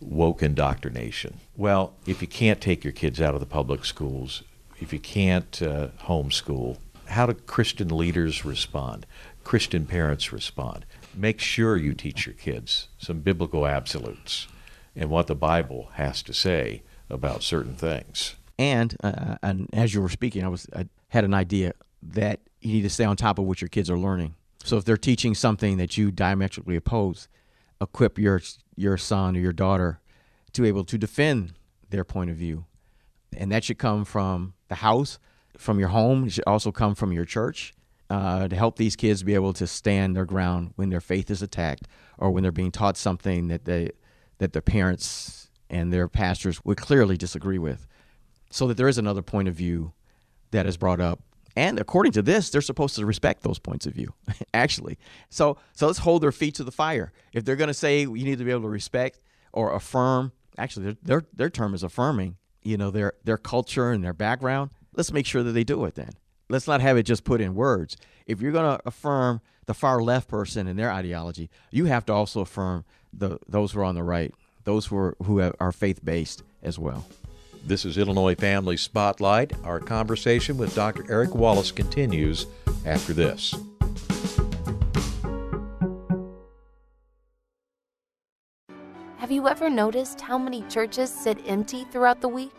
woke 0.00 0.42
indoctrination. 0.42 1.40
Well, 1.56 1.94
if 2.06 2.20
you 2.20 2.28
can't 2.28 2.60
take 2.60 2.84
your 2.84 2.92
kids 2.92 3.20
out 3.20 3.32
of 3.34 3.40
the 3.40 3.46
public 3.46 3.84
schools, 3.86 4.42
if 4.78 4.92
you 4.92 4.98
can't 4.98 5.62
uh, 5.62 5.88
homeschool, 6.02 6.76
how 7.14 7.26
do 7.26 7.34
Christian 7.34 7.96
leaders 7.96 8.44
respond? 8.44 9.06
Christian 9.42 9.86
parents 9.86 10.32
respond? 10.32 10.84
Make 11.14 11.40
sure 11.40 11.76
you 11.76 11.94
teach 11.94 12.26
your 12.26 12.34
kids 12.34 12.88
some 12.98 13.20
biblical 13.20 13.66
absolutes 13.66 14.48
and 14.96 15.10
what 15.10 15.26
the 15.26 15.34
Bible 15.34 15.90
has 15.94 16.22
to 16.22 16.32
say 16.32 16.82
about 17.10 17.42
certain 17.42 17.74
things. 17.74 18.34
And 18.58 18.96
uh, 19.02 19.36
and 19.42 19.68
as 19.72 19.94
you 19.94 20.00
were 20.00 20.08
speaking, 20.08 20.44
I 20.44 20.48
was 20.48 20.68
I 20.74 20.86
had 21.08 21.24
an 21.24 21.34
idea 21.34 21.72
that 22.02 22.40
you 22.60 22.74
need 22.74 22.82
to 22.82 22.90
stay 22.90 23.04
on 23.04 23.16
top 23.16 23.38
of 23.38 23.44
what 23.44 23.60
your 23.60 23.68
kids 23.68 23.90
are 23.90 23.98
learning. 23.98 24.34
So 24.64 24.76
if 24.76 24.84
they're 24.84 24.96
teaching 24.96 25.34
something 25.34 25.76
that 25.78 25.96
you 25.96 26.10
diametrically 26.10 26.76
oppose, 26.76 27.28
equip 27.80 28.18
your 28.18 28.40
your 28.76 28.96
son 28.96 29.36
or 29.36 29.40
your 29.40 29.52
daughter 29.52 30.00
to 30.52 30.62
be 30.62 30.68
able 30.68 30.84
to 30.84 30.98
defend 30.98 31.52
their 31.90 32.04
point 32.04 32.30
of 32.30 32.36
view. 32.36 32.64
And 33.36 33.50
that 33.50 33.64
should 33.64 33.78
come 33.78 34.04
from 34.04 34.54
the 34.68 34.76
house, 34.76 35.18
from 35.58 35.78
your 35.78 35.88
home. 35.88 36.26
It 36.26 36.32
should 36.32 36.44
also 36.46 36.72
come 36.72 36.94
from 36.94 37.12
your 37.12 37.24
church 37.24 37.74
uh, 38.10 38.48
to 38.48 38.56
help 38.56 38.76
these 38.76 38.96
kids 38.96 39.22
be 39.22 39.34
able 39.34 39.52
to 39.54 39.66
stand 39.66 40.16
their 40.16 40.24
ground 40.24 40.72
when 40.76 40.90
their 40.90 41.00
faith 41.00 41.30
is 41.30 41.42
attacked 41.42 41.88
or 42.18 42.30
when 42.30 42.42
they're 42.42 42.52
being 42.52 42.72
taught 42.72 42.96
something 42.96 43.48
that 43.48 43.64
they 43.64 43.90
that 44.38 44.52
their 44.52 44.62
parents 44.62 45.48
and 45.70 45.92
their 45.92 46.08
pastors 46.08 46.64
would 46.64 46.76
clearly 46.76 47.16
disagree 47.16 47.58
with. 47.58 47.86
So 48.50 48.66
that 48.68 48.76
there 48.76 48.88
is 48.88 48.98
another 48.98 49.22
point 49.22 49.48
of 49.48 49.54
view 49.54 49.92
that 50.50 50.66
is 50.66 50.76
brought 50.76 51.00
up 51.00 51.20
and 51.56 51.78
according 51.78 52.12
to 52.12 52.22
this, 52.22 52.50
they're 52.50 52.60
supposed 52.60 52.96
to 52.96 53.06
respect 53.06 53.42
those 53.42 53.58
points 53.58 53.86
of 53.86 53.94
view, 53.94 54.12
actually. 54.54 54.98
So, 55.30 55.56
so 55.72 55.86
let's 55.86 56.00
hold 56.00 56.22
their 56.22 56.32
feet 56.32 56.56
to 56.56 56.64
the 56.64 56.72
fire. 56.72 57.12
If 57.32 57.44
they're 57.44 57.56
going 57.56 57.68
to 57.68 57.74
say 57.74 58.00
you 58.00 58.08
need 58.08 58.38
to 58.38 58.44
be 58.44 58.50
able 58.50 58.62
to 58.62 58.68
respect 58.68 59.20
or 59.52 59.72
affirm, 59.74 60.32
actually, 60.58 60.86
their, 60.86 60.96
their, 61.02 61.22
their 61.32 61.50
term 61.50 61.74
is 61.74 61.82
affirming, 61.82 62.36
you 62.62 62.76
know, 62.76 62.90
their, 62.90 63.14
their 63.22 63.38
culture 63.38 63.92
and 63.92 64.02
their 64.02 64.12
background, 64.12 64.70
let's 64.96 65.12
make 65.12 65.26
sure 65.26 65.42
that 65.42 65.52
they 65.52 65.64
do 65.64 65.84
it 65.84 65.94
then. 65.94 66.10
Let's 66.48 66.68
not 66.68 66.80
have 66.80 66.96
it 66.96 67.04
just 67.04 67.24
put 67.24 67.40
in 67.40 67.54
words. 67.54 67.96
If 68.26 68.40
you're 68.40 68.52
going 68.52 68.78
to 68.78 68.82
affirm 68.86 69.40
the 69.66 69.74
far 69.74 70.02
left 70.02 70.28
person 70.28 70.66
and 70.66 70.78
their 70.78 70.90
ideology, 70.90 71.50
you 71.70 71.86
have 71.86 72.04
to 72.06 72.12
also 72.12 72.40
affirm 72.40 72.84
the, 73.12 73.38
those 73.48 73.72
who 73.72 73.80
are 73.80 73.84
on 73.84 73.94
the 73.94 74.02
right, 74.02 74.34
those 74.64 74.86
who 74.86 74.96
are, 74.96 75.16
who 75.24 75.40
are 75.40 75.72
faith 75.72 76.04
based 76.04 76.42
as 76.62 76.78
well. 76.78 77.06
This 77.66 77.86
is 77.86 77.96
Illinois 77.96 78.34
Family 78.34 78.76
Spotlight. 78.76 79.52
Our 79.64 79.80
conversation 79.80 80.58
with 80.58 80.74
Dr. 80.74 81.10
Eric 81.10 81.34
Wallace 81.34 81.72
continues 81.72 82.46
after 82.84 83.14
this. 83.14 83.54
Have 89.16 89.32
you 89.32 89.48
ever 89.48 89.70
noticed 89.70 90.20
how 90.20 90.36
many 90.36 90.60
churches 90.68 91.10
sit 91.10 91.38
empty 91.46 91.84
throughout 91.84 92.20
the 92.20 92.28
week? 92.28 92.52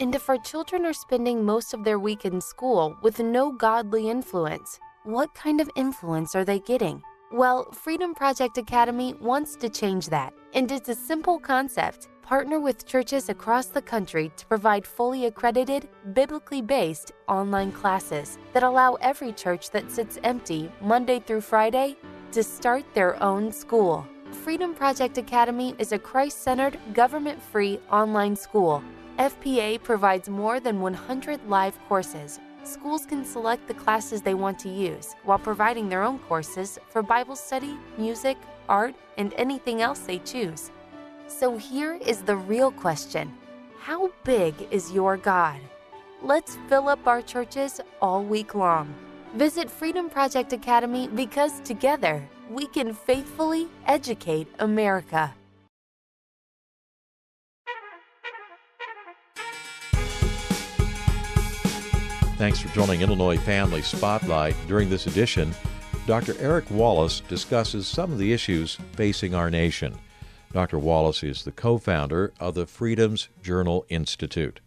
And 0.00 0.14
if 0.14 0.28
our 0.28 0.38
children 0.38 0.84
are 0.86 0.92
spending 0.92 1.44
most 1.44 1.74
of 1.74 1.84
their 1.84 1.98
week 1.98 2.24
in 2.24 2.40
school 2.40 2.96
with 3.02 3.20
no 3.20 3.52
godly 3.52 4.08
influence, 4.08 4.78
what 5.04 5.34
kind 5.34 5.60
of 5.60 5.70
influence 5.76 6.34
are 6.34 6.44
they 6.44 6.60
getting? 6.60 7.02
Well, 7.30 7.70
Freedom 7.72 8.14
Project 8.14 8.58
Academy 8.58 9.14
wants 9.14 9.56
to 9.56 9.68
change 9.68 10.08
that, 10.08 10.34
and 10.54 10.70
it's 10.70 10.88
a 10.88 10.94
simple 10.94 11.38
concept 11.38 12.08
partner 12.22 12.60
with 12.60 12.86
churches 12.86 13.28
across 13.28 13.66
the 13.66 13.82
country 13.82 14.30
to 14.36 14.46
provide 14.46 14.86
fully 14.86 15.26
accredited, 15.26 15.88
biblically 16.14 16.62
based 16.62 17.12
online 17.28 17.72
classes 17.72 18.38
that 18.52 18.62
allow 18.62 18.94
every 18.94 19.32
church 19.32 19.70
that 19.70 19.90
sits 19.90 20.18
empty 20.22 20.70
Monday 20.80 21.20
through 21.20 21.40
Friday 21.40 21.96
to 22.30 22.42
start 22.42 22.84
their 22.94 23.22
own 23.22 23.50
school. 23.50 24.06
Freedom 24.30 24.74
Project 24.74 25.18
Academy 25.18 25.74
is 25.78 25.92
a 25.92 25.98
Christ 25.98 26.42
centered, 26.42 26.78
government 26.94 27.42
free 27.42 27.80
online 27.90 28.34
school. 28.34 28.82
FPA 29.18 29.82
provides 29.82 30.28
more 30.28 30.58
than 30.58 30.80
100 30.80 31.48
live 31.48 31.78
courses. 31.88 32.40
Schools 32.64 33.04
can 33.04 33.24
select 33.24 33.66
the 33.66 33.74
classes 33.74 34.22
they 34.22 34.34
want 34.34 34.58
to 34.60 34.68
use 34.68 35.14
while 35.24 35.38
providing 35.38 35.88
their 35.88 36.02
own 36.02 36.18
courses 36.20 36.78
for 36.88 37.02
Bible 37.02 37.36
study, 37.36 37.76
music, 37.98 38.36
art, 38.68 38.94
and 39.18 39.34
anything 39.34 39.82
else 39.82 40.00
they 40.00 40.18
choose. 40.18 40.70
So 41.26 41.56
here 41.56 41.94
is 41.94 42.22
the 42.22 42.36
real 42.36 42.70
question 42.70 43.32
How 43.80 44.10
big 44.24 44.54
is 44.70 44.92
your 44.92 45.16
God? 45.16 45.60
Let's 46.22 46.56
fill 46.68 46.88
up 46.88 47.06
our 47.06 47.20
churches 47.20 47.80
all 48.00 48.22
week 48.22 48.54
long. 48.54 48.94
Visit 49.34 49.70
Freedom 49.70 50.08
Project 50.08 50.52
Academy 50.52 51.08
because 51.08 51.60
together 51.60 52.22
we 52.48 52.66
can 52.66 52.94
faithfully 52.94 53.68
educate 53.86 54.46
America. 54.58 55.34
Thanks 62.42 62.58
for 62.58 62.74
joining 62.74 63.02
Illinois 63.02 63.36
Family 63.36 63.82
Spotlight. 63.82 64.56
During 64.66 64.90
this 64.90 65.06
edition, 65.06 65.54
Dr. 66.08 66.34
Eric 66.40 66.68
Wallace 66.72 67.20
discusses 67.20 67.86
some 67.86 68.10
of 68.10 68.18
the 68.18 68.32
issues 68.32 68.78
facing 68.94 69.32
our 69.32 69.48
nation. 69.48 69.96
Dr. 70.52 70.80
Wallace 70.80 71.22
is 71.22 71.44
the 71.44 71.52
co 71.52 71.78
founder 71.78 72.32
of 72.40 72.56
the 72.56 72.66
Freedoms 72.66 73.28
Journal 73.44 73.86
Institute. 73.88 74.58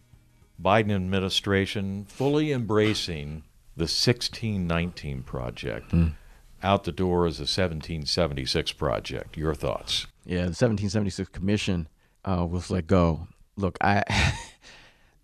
Biden 0.58 0.90
administration 0.90 2.06
fully 2.06 2.50
embracing 2.50 3.42
the 3.76 3.82
1619 3.82 5.22
project. 5.22 5.90
Mm. 5.90 6.14
Out 6.62 6.84
the 6.84 6.92
door 6.92 7.26
is 7.26 7.36
the 7.36 7.42
1776 7.42 8.72
project. 8.72 9.36
Your 9.36 9.54
thoughts? 9.54 10.06
Yeah, 10.24 10.44
the 10.48 10.56
1776 10.56 11.28
commission 11.28 11.88
uh, 12.24 12.46
was 12.48 12.70
let 12.70 12.86
go. 12.86 13.28
Look, 13.54 13.76
I 13.82 14.02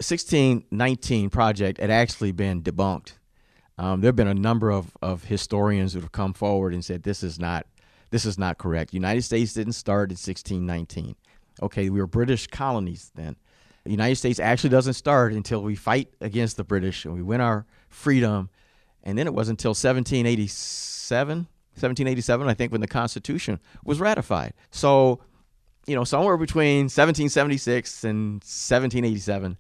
1619 0.03 1.31
project 1.31 1.81
had 1.81 1.91
actually 1.91 2.33
been 2.33 2.63
debunked. 2.63 3.15
Um, 3.79 4.01
there 4.01 4.09
have 4.09 4.17
been 4.17 4.29
a 4.29 4.35
number 4.35 4.71
of, 4.71 4.97
of 5.01 5.25
historians 5.25 5.93
who 5.95 6.01
have 6.01 6.13
come 6.13 6.35
forward 6.35 6.75
and 6.75 6.85
said 6.85 7.03
this 7.03 7.23
is 7.23 7.39
not 7.39 7.67
this 8.11 8.27
is 8.27 8.39
not 8.39 8.59
correct. 8.59 8.93
United 8.93 9.23
States 9.23 9.55
didn't 9.55 9.73
start 9.73 10.11
in 10.11 10.17
1619. 10.17 11.17
Okay, 11.63 11.89
we 11.89 11.99
were 11.99 12.07
British 12.07 12.47
colonies 12.47 13.11
then. 13.15 13.37
The 13.85 13.91
United 13.91 14.17
States 14.17 14.39
actually 14.39 14.71
doesn't 14.71 14.93
start 14.93 15.33
until 15.33 15.63
we 15.63 15.75
fight 15.75 16.13
against 16.21 16.59
the 16.59 16.65
British 16.65 17.07
and 17.07 17.15
we 17.15 17.23
win 17.23 17.41
our 17.41 17.67
freedom. 17.89 18.51
And 19.03 19.17
then 19.17 19.27
it 19.27 19.35
was 19.35 19.49
until 19.49 19.71
1787, 19.71 21.37
1787, 21.39 22.49
I 22.49 22.55
think, 22.55 22.71
when 22.71 22.83
the 22.83 22.87
Constitution 22.87 23.59
was 23.83 23.99
ratified. 23.99 24.53
So, 24.71 25.21
you 25.87 25.97
know, 25.97 26.05
somewhere 26.05 26.37
between 26.37 26.85
1776 26.85 28.05
and 28.05 28.35
1787 28.43 29.57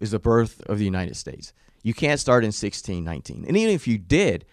is 0.00 0.10
the 0.10 0.18
birth 0.18 0.60
of 0.66 0.78
the 0.78 0.84
United 0.84 1.16
States. 1.16 1.52
You 1.82 1.94
can't 1.94 2.20
start 2.20 2.44
in 2.44 2.48
1619. 2.48 3.44
And 3.46 3.56
even 3.56 3.74
if 3.74 3.86
you 3.86 3.98
did, 3.98 4.44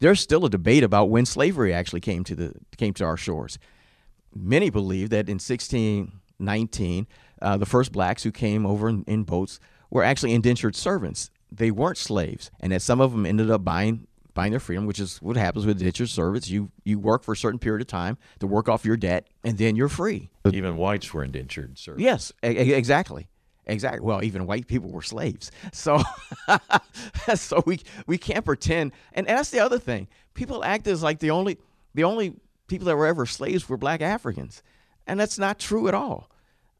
there's 0.00 0.20
still 0.20 0.44
a 0.44 0.50
debate 0.50 0.84
about 0.84 1.10
when 1.10 1.26
slavery 1.26 1.72
actually 1.72 2.00
came 2.00 2.24
to 2.24 2.34
the 2.34 2.54
came 2.76 2.94
to 2.94 3.04
our 3.04 3.16
shores. 3.16 3.58
Many 4.34 4.70
believe 4.70 5.10
that 5.10 5.28
in 5.28 5.40
1619, 5.40 7.06
uh, 7.42 7.56
the 7.56 7.66
first 7.66 7.92
blacks 7.92 8.22
who 8.22 8.30
came 8.30 8.66
over 8.66 8.88
in, 8.88 9.04
in 9.06 9.24
boats 9.24 9.58
were 9.90 10.04
actually 10.04 10.34
indentured 10.34 10.76
servants. 10.76 11.30
They 11.50 11.70
weren't 11.70 11.96
slaves, 11.96 12.50
and 12.60 12.72
that 12.72 12.82
some 12.82 13.00
of 13.00 13.12
them 13.12 13.24
ended 13.24 13.50
up 13.50 13.64
buying 13.64 14.06
buying 14.34 14.52
their 14.52 14.60
freedom, 14.60 14.86
which 14.86 15.00
is 15.00 15.20
what 15.20 15.36
happens 15.36 15.66
with 15.66 15.78
indentured 15.78 16.10
servants. 16.10 16.48
You 16.48 16.70
you 16.84 16.98
work 16.98 17.24
for 17.24 17.32
a 17.32 17.36
certain 17.36 17.58
period 17.58 17.80
of 17.80 17.88
time 17.88 18.18
to 18.38 18.46
work 18.46 18.68
off 18.68 18.84
your 18.84 18.96
debt, 18.96 19.26
and 19.42 19.58
then 19.58 19.74
you're 19.74 19.88
free. 19.88 20.30
Even 20.52 20.76
whites 20.76 21.12
were 21.12 21.24
indentured 21.24 21.78
servants. 21.78 22.04
Yes, 22.04 22.32
exactly. 22.42 23.28
Exactly. 23.68 24.00
Well, 24.00 24.24
even 24.24 24.46
white 24.46 24.66
people 24.66 24.90
were 24.90 25.02
slaves. 25.02 25.50
So, 25.72 26.02
so 27.34 27.62
we 27.66 27.80
we 28.06 28.18
can't 28.18 28.44
pretend. 28.44 28.92
And 29.12 29.26
that's 29.26 29.50
the 29.50 29.60
other 29.60 29.78
thing. 29.78 30.08
People 30.34 30.64
act 30.64 30.86
as 30.86 31.02
like 31.02 31.18
the 31.18 31.30
only 31.30 31.58
the 31.94 32.04
only 32.04 32.34
people 32.66 32.86
that 32.86 32.96
were 32.96 33.06
ever 33.06 33.26
slaves 33.26 33.68
were 33.68 33.76
black 33.76 34.00
Africans, 34.00 34.62
and 35.06 35.20
that's 35.20 35.38
not 35.38 35.58
true 35.58 35.86
at 35.88 35.94
all. 35.94 36.30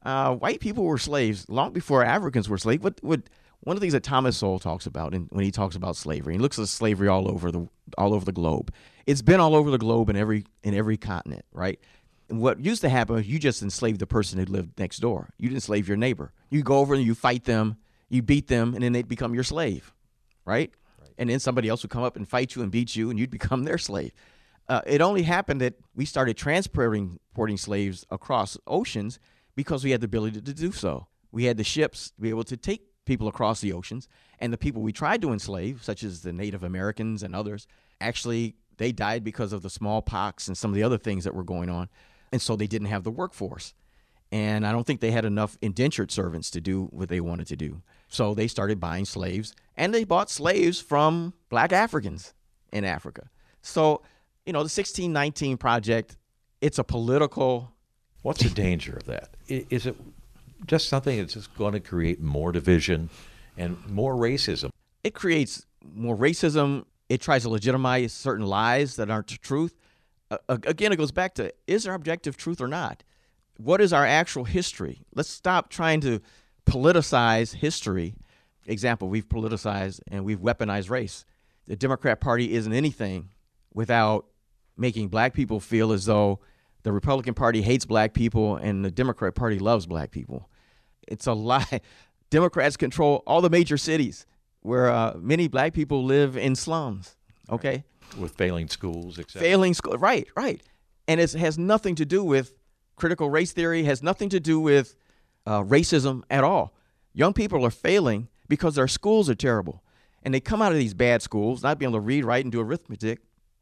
Uh, 0.02 0.34
white 0.34 0.60
people 0.60 0.84
were 0.84 0.98
slaves 0.98 1.46
long 1.48 1.72
before 1.72 2.02
Africans 2.04 2.48
were 2.48 2.58
slaves. 2.58 2.82
What 2.82 3.02
would 3.04 3.28
one 3.60 3.76
of 3.76 3.80
the 3.80 3.84
things 3.84 3.92
that 3.92 4.04
Thomas 4.04 4.38
Sowell 4.38 4.58
talks 4.58 4.86
about 4.86 5.12
in, 5.12 5.26
when 5.30 5.44
he 5.44 5.50
talks 5.50 5.76
about 5.76 5.96
slavery, 5.96 6.34
he 6.34 6.38
looks 6.38 6.58
at 6.58 6.68
slavery 6.68 7.08
all 7.08 7.28
over 7.28 7.50
the 7.50 7.68
all 7.98 8.14
over 8.14 8.24
the 8.24 8.32
globe. 8.32 8.72
It's 9.06 9.22
been 9.22 9.40
all 9.40 9.54
over 9.54 9.70
the 9.70 9.78
globe 9.78 10.08
in 10.08 10.16
every 10.16 10.44
in 10.62 10.74
every 10.74 10.96
continent, 10.96 11.44
right? 11.52 11.78
What 12.28 12.60
used 12.60 12.82
to 12.82 12.88
happen 12.88 13.16
was 13.16 13.26
you 13.26 13.38
just 13.38 13.62
enslaved 13.62 14.00
the 14.00 14.06
person 14.06 14.38
who 14.38 14.44
lived 14.44 14.78
next 14.78 14.98
door. 14.98 15.30
You 15.38 15.48
didn't 15.48 15.58
enslave 15.58 15.88
your 15.88 15.96
neighbor. 15.96 16.32
You 16.50 16.62
go 16.62 16.78
over 16.78 16.94
and 16.94 17.02
you 17.02 17.14
fight 17.14 17.44
them, 17.44 17.76
you 18.08 18.22
beat 18.22 18.48
them, 18.48 18.74
and 18.74 18.82
then 18.82 18.92
they'd 18.92 19.08
become 19.08 19.34
your 19.34 19.44
slave, 19.44 19.94
right? 20.44 20.72
right. 21.00 21.10
And 21.16 21.30
then 21.30 21.40
somebody 21.40 21.68
else 21.68 21.82
would 21.82 21.90
come 21.90 22.02
up 22.02 22.16
and 22.16 22.28
fight 22.28 22.54
you 22.54 22.62
and 22.62 22.70
beat 22.70 22.94
you, 22.94 23.10
and 23.10 23.18
you'd 23.18 23.30
become 23.30 23.64
their 23.64 23.78
slave. 23.78 24.12
Uh, 24.68 24.82
it 24.86 25.00
only 25.00 25.22
happened 25.22 25.62
that 25.62 25.74
we 25.94 26.04
started 26.04 26.36
transporting 26.36 27.18
slaves 27.56 28.04
across 28.10 28.58
oceans 28.66 29.18
because 29.56 29.82
we 29.82 29.92
had 29.92 30.02
the 30.02 30.06
ability 30.06 30.40
to 30.40 30.54
do 30.54 30.70
so. 30.70 31.06
We 31.32 31.44
had 31.44 31.56
the 31.56 31.64
ships 31.64 32.10
to 32.10 32.20
be 32.20 32.28
able 32.28 32.44
to 32.44 32.56
take 32.56 32.82
people 33.06 33.28
across 33.28 33.62
the 33.62 33.72
oceans, 33.72 34.06
and 34.38 34.52
the 34.52 34.58
people 34.58 34.82
we 34.82 34.92
tried 34.92 35.22
to 35.22 35.32
enslave, 35.32 35.82
such 35.82 36.02
as 36.02 36.20
the 36.20 36.32
Native 36.32 36.62
Americans 36.62 37.22
and 37.22 37.34
others, 37.34 37.66
actually 38.02 38.56
they 38.76 38.92
died 38.92 39.24
because 39.24 39.52
of 39.52 39.62
the 39.62 39.70
smallpox 39.70 40.46
and 40.46 40.56
some 40.56 40.70
of 40.70 40.74
the 40.74 40.82
other 40.82 40.98
things 40.98 41.24
that 41.24 41.34
were 41.34 41.42
going 41.42 41.68
on 41.68 41.88
and 42.32 42.40
so 42.40 42.56
they 42.56 42.66
didn't 42.66 42.88
have 42.88 43.04
the 43.04 43.10
workforce. 43.10 43.74
And 44.30 44.66
I 44.66 44.72
don't 44.72 44.86
think 44.86 45.00
they 45.00 45.10
had 45.10 45.24
enough 45.24 45.56
indentured 45.62 46.10
servants 46.10 46.50
to 46.50 46.60
do 46.60 46.84
what 46.90 47.08
they 47.08 47.20
wanted 47.20 47.46
to 47.48 47.56
do. 47.56 47.80
So 48.08 48.34
they 48.34 48.46
started 48.46 48.78
buying 48.78 49.06
slaves, 49.06 49.54
and 49.76 49.94
they 49.94 50.04
bought 50.04 50.30
slaves 50.30 50.80
from 50.80 51.32
black 51.48 51.72
Africans 51.72 52.34
in 52.72 52.84
Africa. 52.84 53.30
So, 53.62 54.02
you 54.44 54.52
know, 54.52 54.60
the 54.60 54.64
1619 54.64 55.56
Project, 55.56 56.16
it's 56.60 56.78
a 56.78 56.84
political. 56.84 57.72
What's 58.22 58.42
the 58.42 58.50
danger 58.50 58.94
of 58.96 59.04
that? 59.06 59.30
Is 59.48 59.86
it 59.86 59.96
just 60.66 60.88
something 60.88 61.18
that's 61.18 61.34
just 61.34 61.54
going 61.56 61.72
to 61.72 61.80
create 61.80 62.20
more 62.20 62.52
division 62.52 63.08
and 63.56 63.78
more 63.88 64.14
racism? 64.14 64.70
It 65.04 65.14
creates 65.14 65.64
more 65.94 66.16
racism. 66.16 66.84
It 67.08 67.22
tries 67.22 67.44
to 67.44 67.48
legitimize 67.48 68.12
certain 68.12 68.44
lies 68.44 68.96
that 68.96 69.10
aren't 69.10 69.28
the 69.28 69.38
truth 69.38 69.74
again, 70.48 70.92
it 70.92 70.96
goes 70.96 71.12
back 71.12 71.34
to 71.34 71.52
is 71.66 71.84
there 71.84 71.94
objective 71.94 72.36
truth 72.36 72.60
or 72.60 72.68
not? 72.68 73.02
What 73.56 73.80
is 73.80 73.92
our 73.92 74.06
actual 74.06 74.44
history? 74.44 75.02
Let's 75.14 75.30
stop 75.30 75.68
trying 75.68 76.00
to 76.02 76.20
politicize 76.66 77.54
history. 77.54 78.14
Example, 78.66 79.08
we've 79.08 79.28
politicized 79.28 80.00
and 80.10 80.24
we've 80.24 80.40
weaponized 80.40 80.90
race. 80.90 81.24
The 81.66 81.76
Democrat 81.76 82.20
Party 82.20 82.52
isn't 82.54 82.72
anything 82.72 83.30
without 83.72 84.26
making 84.76 85.08
black 85.08 85.34
people 85.34 85.60
feel 85.60 85.92
as 85.92 86.04
though 86.04 86.40
the 86.82 86.92
Republican 86.92 87.34
Party 87.34 87.62
hates 87.62 87.84
black 87.84 88.14
people 88.14 88.56
and 88.56 88.84
the 88.84 88.90
Democrat 88.90 89.34
Party 89.34 89.58
loves 89.58 89.86
black 89.86 90.10
people. 90.10 90.48
It's 91.06 91.26
a 91.26 91.32
lie. 91.32 91.80
Democrats 92.30 92.76
control 92.76 93.22
all 93.26 93.40
the 93.40 93.50
major 93.50 93.78
cities 93.78 94.26
where 94.60 94.90
uh, 94.90 95.14
many 95.18 95.48
black 95.48 95.72
people 95.72 96.04
live 96.04 96.36
in 96.36 96.54
slums. 96.54 97.16
Okay. 97.50 97.70
Right 97.70 97.84
with 98.16 98.34
failing 98.34 98.68
schools, 98.68 99.18
etc. 99.18 99.40
Failing 99.40 99.74
school, 99.74 99.96
right, 99.98 100.26
right, 100.36 100.62
and 101.06 101.20
it 101.20 101.32
has 101.32 101.58
nothing 101.58 101.94
to 101.96 102.04
do 102.04 102.22
with 102.22 102.54
critical 102.96 103.30
race 103.30 103.52
theory. 103.52 103.84
Has 103.84 104.02
nothing 104.02 104.28
to 104.30 104.40
do 104.40 104.60
with 104.60 104.96
uh, 105.46 105.62
racism 105.62 106.22
at 106.30 106.44
all. 106.44 106.74
Young 107.14 107.32
people 107.32 107.64
are 107.64 107.70
failing 107.70 108.28
because 108.48 108.74
their 108.74 108.88
schools 108.88 109.28
are 109.28 109.34
terrible, 109.34 109.82
and 110.22 110.32
they 110.32 110.40
come 110.40 110.62
out 110.62 110.72
of 110.72 110.78
these 110.78 110.94
bad 110.94 111.22
schools 111.22 111.62
not 111.62 111.78
being 111.78 111.90
able 111.90 112.00
to 112.00 112.04
read, 112.04 112.24
write, 112.24 112.44
and 112.44 112.52
do 112.52 112.60
arithmetic, 112.60 113.20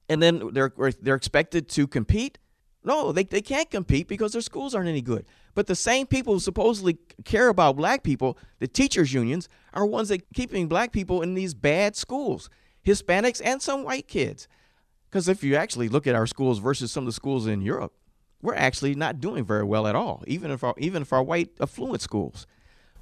and 0.08 0.22
then 0.22 0.50
they're 0.52 0.72
they're 1.00 1.14
expected 1.14 1.68
to 1.70 1.86
compete. 1.86 2.38
No, 2.86 3.10
they, 3.10 3.24
they 3.24 3.42
can't 3.42 3.68
compete 3.68 4.06
because 4.06 4.32
their 4.32 4.40
schools 4.40 4.72
aren't 4.72 4.88
any 4.88 5.02
good. 5.02 5.26
But 5.56 5.66
the 5.66 5.74
same 5.74 6.06
people 6.06 6.34
who 6.34 6.40
supposedly 6.40 6.98
care 7.24 7.48
about 7.48 7.76
black 7.76 8.04
people, 8.04 8.38
the 8.60 8.68
teachers' 8.68 9.12
unions, 9.12 9.48
are 9.74 9.84
ones 9.84 10.08
that 10.10 10.22
keeping 10.34 10.68
black 10.68 10.92
people 10.92 11.20
in 11.20 11.34
these 11.34 11.52
bad 11.52 11.96
schools. 11.96 12.48
Hispanics, 12.86 13.42
and 13.44 13.60
some 13.60 13.82
white 13.82 14.08
kids. 14.08 14.48
Because 15.10 15.28
if 15.28 15.42
you 15.42 15.56
actually 15.56 15.88
look 15.88 16.06
at 16.06 16.14
our 16.14 16.26
schools 16.26 16.58
versus 16.58 16.92
some 16.92 17.02
of 17.02 17.06
the 17.06 17.12
schools 17.12 17.46
in 17.46 17.60
Europe, 17.60 17.92
we're 18.42 18.54
actually 18.54 18.94
not 18.94 19.20
doing 19.20 19.44
very 19.44 19.64
well 19.64 19.86
at 19.86 19.96
all, 19.96 20.22
even 20.26 20.50
if 20.50 20.62
our, 20.62 20.74
even 20.78 21.02
if 21.02 21.12
our 21.12 21.22
white 21.22 21.50
affluent 21.60 22.00
schools. 22.00 22.46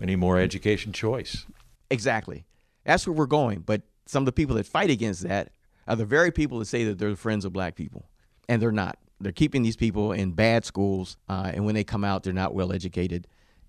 We 0.01 0.07
need 0.07 0.17
more 0.17 0.39
education 0.39 0.93
choice. 0.93 1.47
Exactly. 1.91 2.47
That's 2.85 3.07
where 3.07 3.15
we're 3.15 3.27
going. 3.27 3.61
But 3.61 3.83
some 4.07 4.23
of 4.23 4.27
the 4.27 4.33
people 4.33 4.57
that 4.57 4.67
fight 4.67 4.91
against 4.91 5.23
that 5.23 5.53
are 5.87 5.97
the 5.97 6.05
very 6.05 6.31
people 6.31 6.59
that 6.59 6.67
say 6.67 6.85
that 6.85 6.99
they're 6.99 7.15
friends 7.17 7.45
of 7.45 7.53
black 7.53 7.75
people, 7.75 8.09
and 8.49 8.61
they're 8.61 8.73
not. 8.73 8.99
They're 9.21 9.33
keeping 9.33 9.63
these 9.63 9.77
people 9.77 10.13
in 10.13 10.33
bad 10.33 10.65
schools, 10.65 11.17
uh, 11.29 11.51
and 11.55 11.65
when 11.65 11.75
they 11.75 11.85
come 11.85 12.05
out, 12.05 12.23
they're 12.23 12.33
not 12.33 12.55
well 12.55 12.73
educated, 12.73 13.27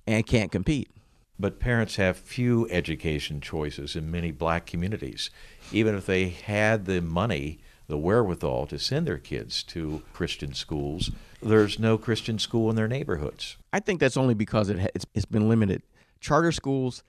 and 0.08 0.26
can't 0.26 0.52
compete. 0.52 0.90
But 1.38 1.60
parents 1.60 1.98
have 1.98 2.18
few 2.18 2.68
education 2.70 3.42
choices 3.42 3.96
in 3.96 4.10
many 4.10 4.32
black 4.32 4.66
communities. 4.66 5.30
Even 5.72 5.96
if 5.96 6.06
they 6.06 6.30
had 6.30 6.86
the 6.86 7.02
money, 7.02 7.60
the 7.88 7.98
wherewithal 7.98 8.68
to 8.68 8.80
send 8.80 9.06
their 9.06 9.18
kids 9.18 9.62
to 9.64 10.02
Christian 10.14 10.54
schools, 10.54 11.12
there's 11.42 11.78
no 11.78 11.98
Christian 11.98 12.40
school 12.40 12.70
in 12.70 12.76
their 12.76 12.88
neighborhoods. 12.88 13.58
I 13.74 13.80
think 13.80 14.00
that's 14.00 14.18
only 14.18 14.34
because 14.34 14.70
it 14.70 14.92
it's, 14.96 15.06
it's 15.14 15.26
been 15.26 15.50
limited. 15.50 15.84
Charter 16.20 16.52
schools, 16.52 17.04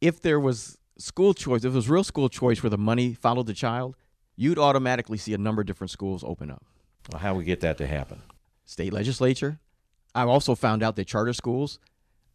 if 0.00 0.20
there 0.22 0.40
was 0.40 0.78
school 0.98 1.34
choice, 1.34 1.64
if 1.64 1.72
it 1.72 1.76
was 1.76 1.88
real 1.88 2.04
school 2.04 2.28
choice 2.28 2.62
where 2.62 2.70
the 2.70 2.78
money 2.78 3.12
followed 3.14 3.46
the 3.46 3.54
child, 3.54 3.94
you'd 4.36 4.58
automatically 4.58 5.18
see 5.18 5.34
a 5.34 5.38
number 5.38 5.60
of 5.60 5.66
different 5.66 5.90
schools 5.90 6.24
open 6.24 6.50
up. 6.50 6.64
Well, 7.12 7.20
how 7.20 7.34
we 7.34 7.44
get 7.44 7.60
that 7.60 7.78
to 7.78 7.86
happen? 7.86 8.22
State 8.64 8.92
legislature. 8.92 9.60
I've 10.14 10.28
also 10.28 10.54
found 10.54 10.82
out 10.82 10.96
that 10.96 11.06
charter 11.06 11.34
schools, 11.34 11.78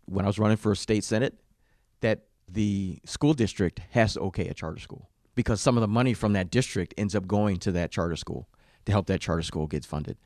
when 0.06 0.26
I 0.26 0.28
was 0.28 0.40
running 0.40 0.58
for 0.58 0.72
a 0.72 0.76
state 0.76 1.04
senate, 1.04 1.36
that 2.02 2.26
the 2.48 3.00
school 3.06 3.34
district 3.34 3.80
has 3.92 4.14
to 4.14 4.22
okay 4.22 4.48
a 4.48 4.54
charter 4.54 4.80
school 4.80 5.10
because 5.36 5.62
some 5.62 5.78
of 5.78 5.82
the 5.82 5.88
money 5.88 6.14
from 6.14 6.34
that 6.34 6.52
district 6.52 6.94
ends 6.98 7.16
up 7.16 7.28
going 7.28 7.58
to 7.58 7.72
that 7.72 7.92
charter 7.92 8.16
school 8.16 8.50
to 8.86 8.92
help 8.92 9.08
that 9.08 9.22
charter 9.22 9.42
school 9.42 9.68
get 9.68 9.86
funded. 9.86 10.18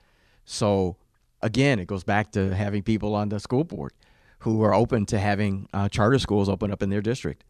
So 0.46 0.98
again, 1.42 1.80
it 1.80 1.88
goes 1.88 2.04
back 2.04 2.32
to 2.32 2.56
having 2.56 2.84
people 2.84 3.14
on 3.16 3.30
the 3.30 3.40
school 3.40 3.64
board 3.64 3.94
who 4.40 4.62
are 4.64 4.74
open 4.74 5.06
to 5.08 5.20
having 5.20 5.68
uh, 5.74 5.90
charter 5.90 6.20
schools 6.20 6.50
open 6.50 6.72
up 6.72 6.82
in 6.82 6.90
their 6.90 7.02
district. 7.02 7.44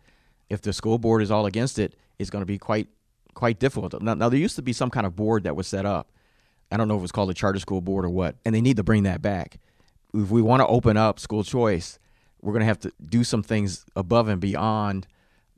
If 0.49 0.61
the 0.61 0.73
school 0.73 0.97
board 0.97 1.21
is 1.21 1.31
all 1.31 1.45
against 1.45 1.79
it, 1.79 1.95
it's 2.19 2.29
going 2.29 2.41
to 2.41 2.45
be 2.45 2.57
quite 2.57 2.87
quite 3.33 3.59
difficult. 3.59 4.01
Now, 4.01 4.13
now, 4.13 4.29
there 4.29 4.39
used 4.39 4.55
to 4.55 4.61
be 4.61 4.71
some 4.71 4.89
kind 4.89 5.05
of 5.05 5.13
board 5.15 5.43
that 5.43 5.57
was 5.57 5.67
set 5.67 5.85
up. 5.85 6.11
I 6.71 6.77
don't 6.77 6.87
know 6.87 6.95
if 6.95 6.99
it 6.99 7.01
was 7.01 7.11
called 7.11 7.29
a 7.29 7.33
charter 7.33 7.59
school 7.59 7.81
board 7.81 8.05
or 8.05 8.09
what, 8.09 8.37
and 8.45 8.55
they 8.55 8.61
need 8.61 8.77
to 8.77 8.83
bring 8.83 9.03
that 9.03 9.21
back. 9.21 9.59
If 10.13 10.31
we 10.31 10.41
want 10.41 10.61
to 10.61 10.67
open 10.67 10.95
up 10.95 11.19
school 11.19 11.43
choice, 11.43 11.99
we're 12.45 12.53
going 12.53 12.61
to 12.61 12.67
have 12.67 12.79
to 12.79 12.91
do 13.09 13.23
some 13.23 13.41
things 13.41 13.85
above 13.95 14.27
and 14.27 14.39
beyond 14.39 15.07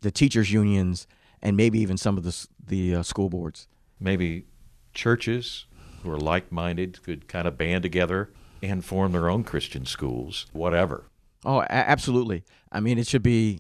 the 0.02 0.10
teachers' 0.10 0.52
unions 0.52 1.06
and 1.42 1.58
maybe 1.58 1.80
even 1.80 1.98
some 1.98 2.18
of 2.18 2.24
the 2.24 2.48
the 2.66 2.96
uh, 2.96 3.04
school 3.04 3.30
boards. 3.30 3.68
Maybe 4.00 4.46
churches 4.94 5.66
who 6.02 6.12
are 6.12 6.20
like-minded 6.20 7.04
could 7.04 7.28
kind 7.28 7.48
of 7.48 7.58
band 7.58 7.84
together 7.84 8.30
and 8.64 8.84
form 8.84 9.12
their 9.12 9.30
own 9.30 9.44
Christian 9.44 9.86
schools, 9.86 10.46
whatever. 10.54 11.06
Oh, 11.46 11.60
a- 11.60 11.66
absolutely. 11.70 12.44
I 12.72 12.80
mean, 12.80 12.98
it 12.98 13.08
should 13.08 13.24
be 13.24 13.60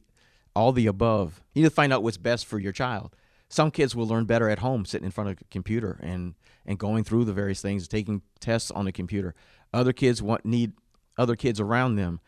all 0.56 0.72
the 0.72 0.88
above. 0.88 1.42
You 1.54 1.64
need 1.64 1.70
to 1.70 1.76
find 1.76 1.92
out 1.92 2.04
what's 2.04 2.18
best 2.18 2.46
for 2.46 2.60
your 2.60 2.72
child. 2.72 3.16
Some 3.50 3.72
kids 3.72 3.96
will 3.96 4.08
learn 4.08 4.26
better 4.26 4.50
at 4.50 4.60
home, 4.60 4.86
sitting 4.86 5.06
in 5.06 5.12
front 5.12 5.30
of 5.30 5.42
a 5.42 5.44
computer 5.52 6.00
and 6.02 6.36
and 6.66 6.78
going 6.78 7.04
through 7.04 7.26
the 7.26 7.34
various 7.34 7.62
things, 7.62 7.88
taking 7.88 8.22
tests 8.40 8.72
on 8.72 8.86
the 8.86 8.92
computer. 8.92 9.36
Other 9.74 9.94
kids 9.94 10.22
want 10.22 10.46
need 10.46 10.74
other 11.18 11.36
kids 11.36 11.60
around 11.60 11.96
them. 11.96 12.20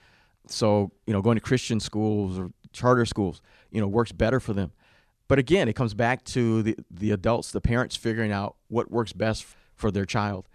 So 0.51 0.91
you 1.05 1.13
know, 1.13 1.21
going 1.21 1.35
to 1.35 1.41
Christian 1.41 1.79
schools 1.79 2.39
or 2.39 2.51
charter 2.73 3.05
schools, 3.05 3.41
you 3.71 3.81
know, 3.81 3.87
works 3.87 4.11
better 4.11 4.39
for 4.39 4.53
them. 4.53 4.71
But 5.27 5.39
again, 5.39 5.67
it 5.69 5.73
comes 5.73 5.93
back 5.93 6.23
to 6.25 6.63
the 6.63 6.75
the 6.89 7.11
adults, 7.11 7.51
the 7.51 7.61
parents 7.61 7.95
figuring 7.95 8.31
out 8.31 8.55
what 8.67 8.91
works 8.91 9.13
best 9.13 9.45
for 9.75 9.91
their 9.91 10.05
child. 10.05 10.47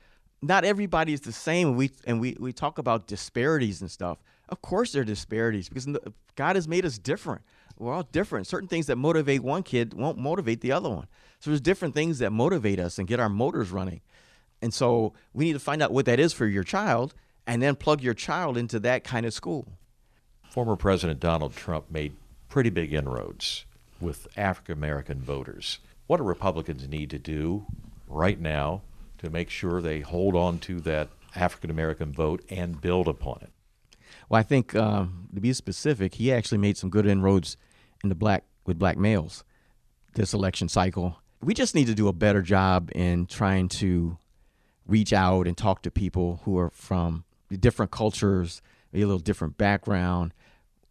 Not 0.43 0.65
everybody 0.65 1.13
is 1.13 1.23
the 1.23 1.33
same. 1.33 1.77
We 1.77 1.91
and 2.07 2.21
we 2.21 2.37
we 2.39 2.53
talk 2.53 2.79
about 2.79 3.07
disparities 3.07 3.81
and 3.81 3.91
stuff. 3.91 4.19
Of 4.49 4.61
course, 4.61 4.93
there 4.93 5.03
are 5.03 5.07
disparities 5.07 5.69
because 5.69 5.87
God 6.37 6.57
has 6.57 6.69
made 6.69 6.85
us 6.85 6.99
different. 6.99 7.43
We're 7.79 7.93
all 7.93 8.03
different. 8.03 8.47
Certain 8.47 8.69
things 8.69 8.87
that 8.87 8.97
motivate 8.97 9.43
one 9.43 9.63
kid 9.63 9.95
won't 9.95 10.19
motivate 10.19 10.61
the 10.61 10.73
other 10.73 10.89
one. 10.89 11.07
So 11.41 11.51
there's 11.51 11.61
different 11.61 11.95
things 11.95 12.19
that 12.19 12.31
motivate 12.31 12.79
us 12.79 12.99
and 12.99 13.09
get 13.09 13.21
our 13.21 13.29
motors 13.29 13.71
running. 13.71 14.01
And 14.63 14.73
so 14.73 15.13
we 15.33 15.45
need 15.45 15.55
to 15.55 15.59
find 15.59 15.83
out 15.83 15.93
what 15.93 16.07
that 16.07 16.21
is 16.21 16.33
for 16.33 16.47
your 16.47 16.65
child 16.65 17.15
and 17.47 17.61
then 17.63 17.75
plug 17.75 18.01
your 18.01 18.15
child 18.15 18.57
into 18.57 18.79
that 18.81 19.05
kind 19.05 19.27
of 19.27 19.35
school. 19.35 19.69
Former 20.55 20.77
President 20.77 21.19
Donald 21.19 21.57
Trump 21.57 21.91
made 21.91 22.13
pretty 22.49 22.71
big 22.71 22.93
inroads 22.93 23.65
with 24.01 24.29
African 24.37 24.75
American 24.79 25.21
voters. 25.21 25.81
What 26.07 26.19
do 26.19 26.23
Republicans 26.23 26.87
need 26.87 27.11
to 27.11 27.19
do 27.19 27.67
right 28.07 28.39
now 28.39 28.83
to 29.19 29.31
make 29.31 29.51
sure 29.51 29.83
they 29.83 29.99
hold 29.99 30.37
on 30.37 30.61
to 30.61 30.79
that 30.83 31.09
African 31.35 31.71
American 31.71 32.13
vote 32.13 32.45
and 32.49 32.81
build 32.81 33.09
upon 33.09 33.41
it? 33.43 33.51
Well, 34.29 34.39
I 34.39 34.45
think 34.45 34.77
um, 34.77 35.29
to 35.35 35.41
be 35.41 35.53
specific, 35.55 36.15
he 36.15 36.33
actually 36.33 36.59
made 36.59 36.77
some 36.77 36.89
good 36.89 37.05
inroads 37.05 37.57
in 38.05 38.09
the 38.09 38.15
black 38.15 38.45
with 38.65 38.79
black 38.79 38.97
males 38.97 39.43
this 40.15 40.33
election 40.33 40.69
cycle. 40.69 41.19
We 41.43 41.55
just 41.55 41.75
need 41.75 41.89
to 41.89 41.97
do 41.97 42.07
a 42.07 42.13
better 42.13 42.43
job 42.43 42.93
in 42.95 43.27
trying 43.27 43.71
to 43.81 44.19
reach 44.87 45.13
out 45.13 45.49
and 45.49 45.57
talk 45.57 45.83
to 45.83 45.91
people 45.91 46.43
who 46.45 46.57
are 46.59 46.71
from 46.71 47.25
different 47.51 47.91
cultures, 47.91 48.63
a 48.93 48.99
little 48.99 49.19
different 49.19 49.59
background. 49.59 50.33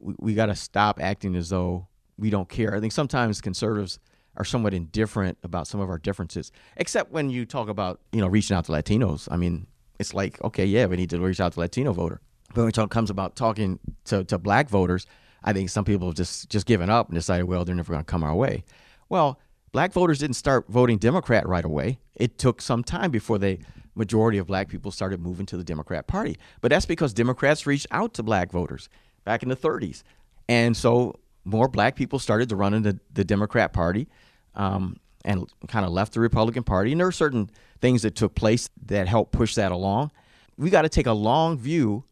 We, 0.04 0.16
we 0.20 0.34
got 0.34 0.48
to 0.48 0.56
stop 0.56 1.00
acting 1.02 1.36
as 1.36 1.50
though 1.50 1.88
we 2.18 2.30
don't 2.30 2.50
care. 2.50 2.76
I 2.76 2.80
think 2.80 2.94
sometimes 2.94 3.42
conservatives 3.42 4.00
are 4.36 4.46
somewhat 4.46 4.74
indifferent 4.74 5.38
about 5.44 5.68
some 5.68 5.80
of 5.80 5.90
our 5.90 5.98
differences, 5.98 6.52
except 6.78 7.12
when 7.12 7.30
you 7.30 7.46
talk 7.46 7.70
about 7.70 8.00
you 8.12 8.22
know 8.22 8.28
reaching 8.28 8.56
out 8.56 8.66
to 8.66 8.72
Latinos. 8.72 9.28
I 9.32 9.38
mean, 9.38 9.68
it's 10.00 10.14
like 10.14 10.42
okay, 10.44 10.66
yeah, 10.66 10.86
we 10.86 10.98
need 10.98 11.10
to 11.12 11.20
reach 11.20 11.40
out 11.40 11.54
to 11.54 11.60
Latino 11.60 11.94
voter. 11.94 12.22
But 12.54 12.62
when 12.62 12.70
it 12.70 12.90
comes 12.92 13.10
about 13.10 13.36
talking 13.36 13.80
to, 14.06 14.24
to 14.26 14.38
black 14.38 14.70
voters, 14.70 15.08
I 15.44 15.54
think 15.54 15.70
some 15.70 15.86
people 15.86 16.08
have 16.08 16.16
just 16.16 16.50
just 16.50 16.66
given 16.66 16.90
up 16.90 17.10
and 17.10 17.16
decided, 17.16 17.46
well, 17.46 17.66
they're 17.66 17.76
never 17.76 17.94
going 17.94 18.04
to 18.04 18.12
come 18.12 18.24
our 18.24 18.36
way. 18.36 18.64
Well, 19.10 19.40
black 19.72 19.92
voters 19.94 20.20
didn't 20.20 20.36
start 20.36 20.66
voting 20.70 20.98
Democrat 20.98 21.48
right 21.48 21.66
away. 21.66 22.00
It 22.16 22.38
took 22.38 22.62
some 22.62 22.84
time 22.84 23.12
before 23.12 23.38
the 23.38 23.60
majority 23.96 24.38
of 24.38 24.48
black 24.48 24.70
people 24.70 24.92
started 24.92 25.20
moving 25.20 25.46
to 25.48 25.58
the 25.58 25.64
Democrat 25.64 26.08
Party. 26.08 26.38
But 26.62 26.70
that's 26.70 26.86
because 26.86 27.14
Democrats 27.14 27.68
reached 27.68 27.88
out 27.92 28.14
to 28.16 28.24
black 28.24 28.52
voters 28.52 28.90
back 29.24 29.44
in 29.44 29.50
the 29.50 29.56
30s. 29.56 30.04
And 30.48 30.76
so 30.76 31.20
more 31.46 31.68
black 31.68 31.96
people 31.96 32.20
started 32.20 32.50
to 32.50 32.56
run 32.56 32.74
in 32.74 32.84
the, 32.84 33.00
the 33.14 33.24
Democrat 33.24 33.74
Party 33.74 34.08
um, 34.56 34.98
and 35.26 35.48
kind 35.68 35.86
of 35.86 35.92
left 35.92 36.14
the 36.14 36.20
Republican 36.20 36.64
Party. 36.64 36.92
And 36.92 37.00
there 37.00 37.08
are 37.08 37.12
certain 37.12 37.50
things 37.82 38.02
that 38.04 38.16
took 38.16 38.36
place 38.36 38.70
that 38.86 39.08
helped 39.08 39.32
push 39.32 39.56
that 39.56 39.72
along. 39.72 40.12
We 40.58 40.70
got 40.70 40.84
to 40.84 40.90
take 40.90 41.08
a 41.08 41.14
long 41.14 41.58
view 41.58 42.04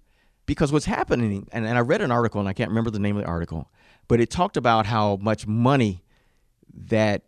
because 0.46 0.72
what's 0.74 0.86
happening, 0.86 1.48
and, 1.52 1.66
and 1.66 1.78
I 1.78 1.82
read 1.82 2.02
an 2.02 2.12
article, 2.12 2.40
and 2.40 2.50
I 2.50 2.54
can't 2.54 2.70
remember 2.70 2.90
the 2.90 3.00
name 3.00 3.16
of 3.16 3.24
the 3.24 3.30
article, 3.30 3.70
but 4.08 4.20
it 4.20 4.30
talked 4.30 4.58
about 4.58 4.86
how 4.86 5.18
much 5.22 5.48
money 5.48 6.04
that 6.74 7.24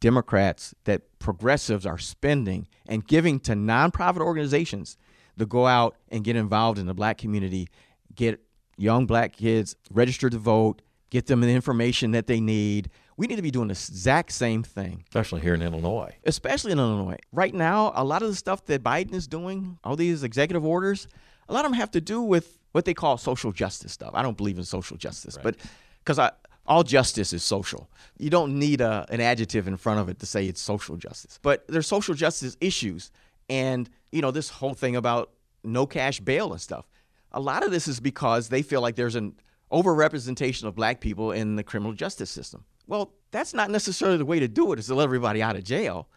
Democrats, 0.00 0.74
that 0.84 1.02
progressives 1.18 1.86
are 1.86 1.98
spending 1.98 2.68
and 2.86 3.06
giving 3.06 3.40
to 3.40 3.52
nonprofit 3.52 4.20
organizations 4.20 4.98
to 5.38 5.46
go 5.46 5.66
out 5.66 5.96
and 6.10 6.24
get 6.24 6.36
involved 6.36 6.78
in 6.78 6.86
the 6.86 6.94
black 6.94 7.18
community, 7.18 7.68
get 8.14 8.40
young 8.76 9.06
black 9.06 9.32
kids 9.32 9.76
register 9.90 10.30
to 10.30 10.38
vote, 10.38 10.82
get 11.10 11.26
them 11.26 11.40
the 11.40 11.48
information 11.48 12.12
that 12.12 12.26
they 12.26 12.40
need. 12.40 12.90
We 13.16 13.26
need 13.26 13.36
to 13.36 13.42
be 13.42 13.50
doing 13.50 13.68
the 13.68 13.72
exact 13.72 14.32
same 14.32 14.62
thing. 14.62 15.04
Especially 15.08 15.40
here 15.40 15.54
in 15.54 15.62
Illinois. 15.62 16.14
Especially 16.24 16.72
in 16.72 16.78
Illinois. 16.78 17.16
Right 17.32 17.54
now, 17.54 17.92
a 17.94 18.04
lot 18.04 18.22
of 18.22 18.28
the 18.28 18.34
stuff 18.34 18.66
that 18.66 18.82
Biden 18.82 19.14
is 19.14 19.26
doing, 19.26 19.78
all 19.84 19.96
these 19.96 20.22
executive 20.22 20.64
orders, 20.64 21.08
a 21.48 21.54
lot 21.54 21.64
of 21.64 21.70
them 21.70 21.78
have 21.78 21.90
to 21.92 22.00
do 22.00 22.20
with 22.20 22.58
what 22.72 22.84
they 22.84 22.94
call 22.94 23.16
social 23.16 23.52
justice 23.52 23.92
stuff. 23.92 24.10
I 24.12 24.22
don't 24.22 24.36
believe 24.36 24.58
in 24.58 24.64
social 24.64 24.96
justice, 24.98 25.36
right. 25.36 25.44
but 25.44 25.56
because 26.04 26.18
all 26.66 26.82
justice 26.82 27.32
is 27.32 27.42
social. 27.42 27.88
You 28.18 28.30
don't 28.30 28.58
need 28.58 28.80
a, 28.80 29.06
an 29.08 29.20
adjective 29.20 29.66
in 29.68 29.76
front 29.76 30.00
of 30.00 30.08
it 30.08 30.18
to 30.18 30.26
say 30.26 30.46
it's 30.46 30.60
social 30.60 30.96
justice. 30.96 31.38
But 31.40 31.66
there's 31.68 31.86
social 31.86 32.14
justice 32.14 32.56
issues. 32.60 33.10
And, 33.48 33.88
you 34.12 34.20
know, 34.20 34.30
this 34.30 34.50
whole 34.50 34.74
thing 34.74 34.96
about 34.96 35.30
no 35.64 35.86
cash 35.86 36.20
bail 36.20 36.52
and 36.52 36.60
stuff. 36.60 36.86
A 37.32 37.40
lot 37.40 37.64
of 37.64 37.70
this 37.70 37.88
is 37.88 38.00
because 38.00 38.48
they 38.48 38.62
feel 38.62 38.80
like 38.80 38.96
there's 38.96 39.14
an 39.14 39.34
overrepresentation 39.72 40.64
of 40.64 40.74
black 40.74 41.00
people 41.00 41.32
in 41.32 41.56
the 41.56 41.62
criminal 41.62 41.92
justice 41.92 42.30
system. 42.30 42.64
Well, 42.86 43.12
that's 43.30 43.52
not 43.52 43.70
necessarily 43.70 44.18
the 44.18 44.24
way 44.24 44.40
to 44.40 44.48
do 44.48 44.72
it, 44.72 44.78
is 44.78 44.86
to 44.86 44.94
let 44.94 45.04
everybody 45.04 45.42
out 45.42 45.56
of 45.56 45.64
jail. 45.64 46.08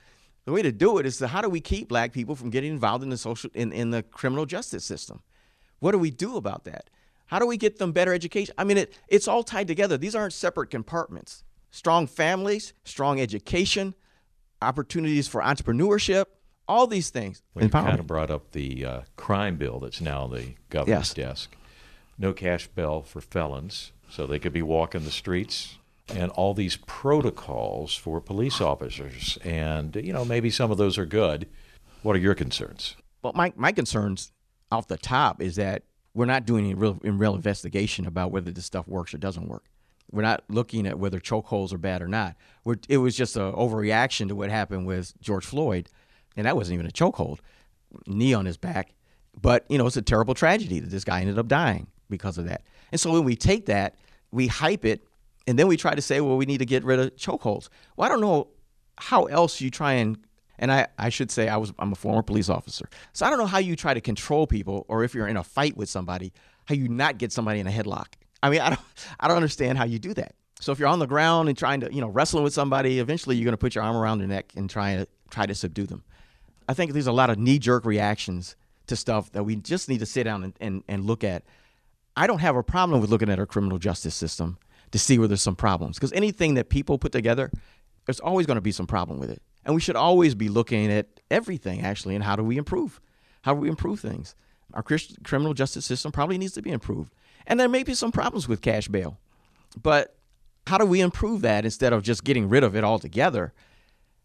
The 0.46 0.52
way 0.52 0.62
to 0.62 0.72
do 0.72 0.98
it 0.98 1.06
is 1.06 1.18
to 1.18 1.28
how 1.28 1.42
do 1.42 1.50
we 1.50 1.62
keep 1.62 1.90
black 1.90 2.14
people 2.14 2.36
from 2.36 2.50
getting 2.50 2.72
involved 2.72 3.04
in 3.04 3.10
the 3.10 3.18
social 3.18 3.50
in, 3.54 3.72
in 3.72 3.92
the 3.92 4.04
criminal 4.04 4.46
justice 4.46 4.86
system? 4.86 5.22
What 5.80 5.92
do 5.92 6.00
we 6.00 6.12
do 6.12 6.38
about 6.38 6.66
that? 6.66 6.90
How 7.28 7.40
do 7.40 7.46
we 7.46 7.58
get 7.58 7.78
them 7.78 7.92
better 7.92 8.14
education? 8.14 8.56
I 8.58 8.64
mean, 8.64 8.78
it, 8.78 8.98
it's 9.08 9.28
all 9.28 9.44
tied 9.44 9.68
together. 9.68 9.98
These 9.98 10.16
aren't 10.16 10.34
separate 10.34 10.70
compartments. 10.70 11.44
Strong 11.72 12.08
families, 12.08 12.74
strong 12.84 13.20
education, 13.20 13.94
opportunities 14.62 15.28
for 15.28 15.42
entrepreneurship, 15.42 16.26
all 16.70 16.88
these 16.88 17.10
things. 17.10 17.42
Well, 17.54 17.66
you 17.66 17.70
kind 17.70 18.00
of 18.00 18.08
brought 18.08 18.30
up 18.30 18.52
the 18.52 18.86
uh, 18.86 19.02
crime 19.18 19.58
bill 19.58 19.80
that's 19.80 20.00
now 20.00 20.22
on 20.22 20.32
the 20.32 20.54
governor's 20.70 21.10
yes. 21.10 21.14
desk. 21.14 21.56
No 22.18 22.32
cash 22.32 22.68
bail 22.68 23.02
for 23.02 23.22
felons, 23.22 23.92
so 24.10 24.28
they 24.28 24.40
could 24.40 24.54
be 24.54 24.62
walking 24.62 25.04
the 25.04 25.12
streets, 25.12 25.78
and 26.08 26.32
all 26.32 26.54
these 26.54 26.78
protocols 26.78 27.96
for 27.96 28.22
police 28.22 28.62
officers. 28.62 29.38
And, 29.44 29.96
you 29.96 30.14
know, 30.14 30.24
maybe 30.24 30.50
some 30.50 30.72
of 30.72 30.78
those 30.78 30.98
are 30.98 31.06
good. 31.06 31.48
What 32.04 32.16
are 32.16 32.20
your 32.20 32.36
concerns? 32.36 32.96
Well, 33.22 33.34
my, 33.36 33.52
my 33.56 33.72
concerns 33.72 34.32
off 34.72 34.88
the 34.88 34.98
top 34.98 35.42
is 35.42 35.56
that 35.56 35.84
we're 36.14 36.26
not 36.26 36.46
doing 36.46 36.66
any 36.66 36.74
real, 36.74 37.00
in 37.04 37.18
real 37.18 37.36
investigation 37.36 38.06
about 38.06 38.32
whether 38.32 38.52
this 38.52 38.66
stuff 38.66 38.88
works 38.88 39.14
or 39.14 39.18
doesn't 39.18 39.48
work. 39.48 39.64
We're 40.12 40.24
not 40.24 40.44
looking 40.50 40.88
at 40.88 40.98
whether 40.98 41.20
chokeholds 41.20 41.72
are 41.72 41.78
bad 41.78 42.02
or 42.02 42.08
not. 42.08 42.36
We're, 42.64 42.78
it 42.88 42.98
was 42.98 43.16
just 43.16 43.36
an 43.36 43.52
overreaction 43.54 44.28
to 44.30 44.36
what 44.36 44.50
happened 44.50 44.88
with 44.88 45.14
George 45.22 45.46
Floyd, 45.46 45.90
and 46.36 46.46
that 46.46 46.56
wasn't 46.56 46.76
even 46.76 46.86
a 46.86 46.92
chokehold, 46.92 47.40
knee 48.08 48.34
on 48.34 48.46
his 48.46 48.58
back. 48.58 48.94
But 49.40 49.66
you 49.70 49.78
know, 49.78 49.88
it's 49.88 49.98
a 49.98 50.02
terrible 50.02 50.34
tragedy 50.34 50.80
that 50.80 50.90
this 50.90 51.04
guy 51.04 51.22
ended 51.22 51.40
up 51.40 51.48
dying. 51.48 51.88
because 52.10 52.38
of 52.38 52.46
that. 52.46 52.64
And 52.92 53.00
so 53.00 53.12
when 53.12 53.24
we 53.24 53.36
take 53.36 53.68
that, 53.68 53.96
we 54.32 54.48
hype 54.48 54.84
it, 54.84 55.04
and 55.48 55.58
then 55.58 55.68
we 55.68 55.78
try 55.78 55.94
to 55.94 56.02
say, 56.02 56.22
well, 56.22 56.38
we 56.38 56.46
need 56.46 56.58
to 56.58 56.66
get 56.66 56.84
rid 56.84 57.00
of 57.00 57.16
chokeholds. 57.16 57.70
Well, 57.96 58.06
I 58.06 58.10
don't 58.10 58.22
know 58.22 58.48
how 58.98 59.26
else 59.26 59.62
you 59.62 59.70
try 59.72 59.94
and 59.94 60.18
and 60.62 60.72
I, 60.74 60.88
I 60.98 61.08
should 61.08 61.32
say 61.32 61.48
I 61.48 61.56
was 61.58 61.72
I'm 61.80 61.94
a 61.94 61.96
former 61.96 62.22
police 62.22 62.50
officer. 62.50 62.90
So 63.14 63.26
I 63.26 63.30
don't 63.30 63.40
know 63.40 63.46
how 63.46 63.60
you 63.60 63.76
try 63.76 63.94
to 63.94 64.02
control 64.02 64.46
people 64.46 64.86
or 64.90 65.04
if 65.04 65.16
you're 65.16 65.28
in 65.28 65.38
a 65.38 65.44
fight 65.44 65.78
with 65.78 65.88
somebody, 65.90 66.34
how 66.66 66.76
you 66.76 66.90
not 66.90 67.18
get 67.18 67.32
somebody 67.32 67.60
in 67.62 67.68
a 67.68 67.72
headlock. 67.72 68.08
I 68.44 68.50
mean, 68.50 68.60
I 68.68 68.70
don't 68.70 68.82
I 69.20 69.28
don't 69.28 69.38
understand 69.38 69.78
how 69.78 69.86
you 69.86 70.00
do 70.00 70.14
that. 70.16 70.36
So 70.60 70.74
if 70.74 70.80
you're 70.80 70.90
on 70.90 71.00
the 71.00 71.08
ground 71.08 71.48
and 71.48 71.58
trying 71.58 71.80
to, 71.80 71.94
you 71.94 72.02
know, 72.02 72.10
wrestling 72.10 72.44
with 72.44 72.54
somebody, 72.54 73.00
eventually 73.00 73.38
you're 73.38 73.46
going 73.46 73.54
to 73.54 73.58
put 73.58 73.76
your 73.76 73.84
arm 73.86 73.96
around 73.96 74.18
their 74.20 74.28
neck 74.28 74.52
and 74.58 74.70
try 74.70 74.98
to 74.98 75.08
try 75.30 75.46
to 75.46 75.56
subdue 75.56 75.86
them. 75.86 76.04
I 76.70 76.76
think 76.76 76.94
there's 76.94 77.08
a 77.08 77.12
lot 77.12 77.32
of 77.32 77.40
knee-jerk 77.40 77.84
reactions 77.84 78.56
to 78.86 78.96
stuff 78.96 79.32
that 79.32 79.44
we 79.44 79.56
just 79.56 79.90
need 79.90 80.02
to 80.02 80.06
sit 80.06 80.26
down 80.26 80.44
and, 80.44 80.54
and, 80.62 80.84
and 80.88 81.04
look 81.04 81.24
at. 81.24 81.44
I 82.16 82.28
don't 82.28 82.42
have 82.42 82.56
a 82.56 82.62
problem 82.62 83.02
with 83.02 83.10
looking 83.10 83.32
at 83.32 83.40
our 83.40 83.48
criminal 83.48 83.80
justice 83.80 84.14
system 84.14 84.60
to 84.92 85.00
see 85.00 85.18
where 85.18 85.28
there's 85.28 85.42
some 85.42 85.56
problems 85.56 85.98
because 85.98 86.14
anything 86.14 86.54
that 86.54 86.70
people 86.70 87.00
put 87.00 87.12
together, 87.12 87.50
there's 88.06 88.20
always 88.20 88.46
going 88.46 88.58
to 88.58 88.62
be 88.62 88.72
some 88.72 88.86
problem 88.86 89.18
with 89.18 89.32
it. 89.32 89.42
And 89.66 89.74
we 89.74 89.82
should 89.82 89.96
always 89.96 90.36
be 90.36 90.48
looking 90.48 90.92
at 90.92 91.08
everything 91.32 91.82
actually 91.82 92.14
and 92.14 92.24
how 92.24 92.36
do 92.36 92.44
we 92.44 92.58
improve? 92.58 93.02
How 93.42 93.56
do 93.56 93.62
we 93.62 93.68
improve 93.68 94.00
things? 94.00 94.36
Our 94.76 94.84
criminal 95.24 95.56
justice 95.56 95.88
system 95.88 96.12
probably 96.12 96.38
needs 96.38 96.54
to 96.54 96.62
be 96.62 96.70
improved. 96.70 97.12
And 97.48 97.60
there 97.60 97.68
may 97.68 97.82
be 97.82 97.96
some 97.96 98.12
problems 98.12 98.48
with 98.48 98.62
cash 98.62 98.88
bail. 98.88 99.18
But 99.82 100.16
how 100.68 100.78
do 100.78 100.86
we 100.86 101.02
improve 101.02 101.42
that 101.42 101.66
instead 101.66 101.94
of 101.94 102.04
just 102.04 102.24
getting 102.24 102.48
rid 102.48 102.64
of 102.64 102.76
it 102.76 102.84
altogether? 102.84 103.54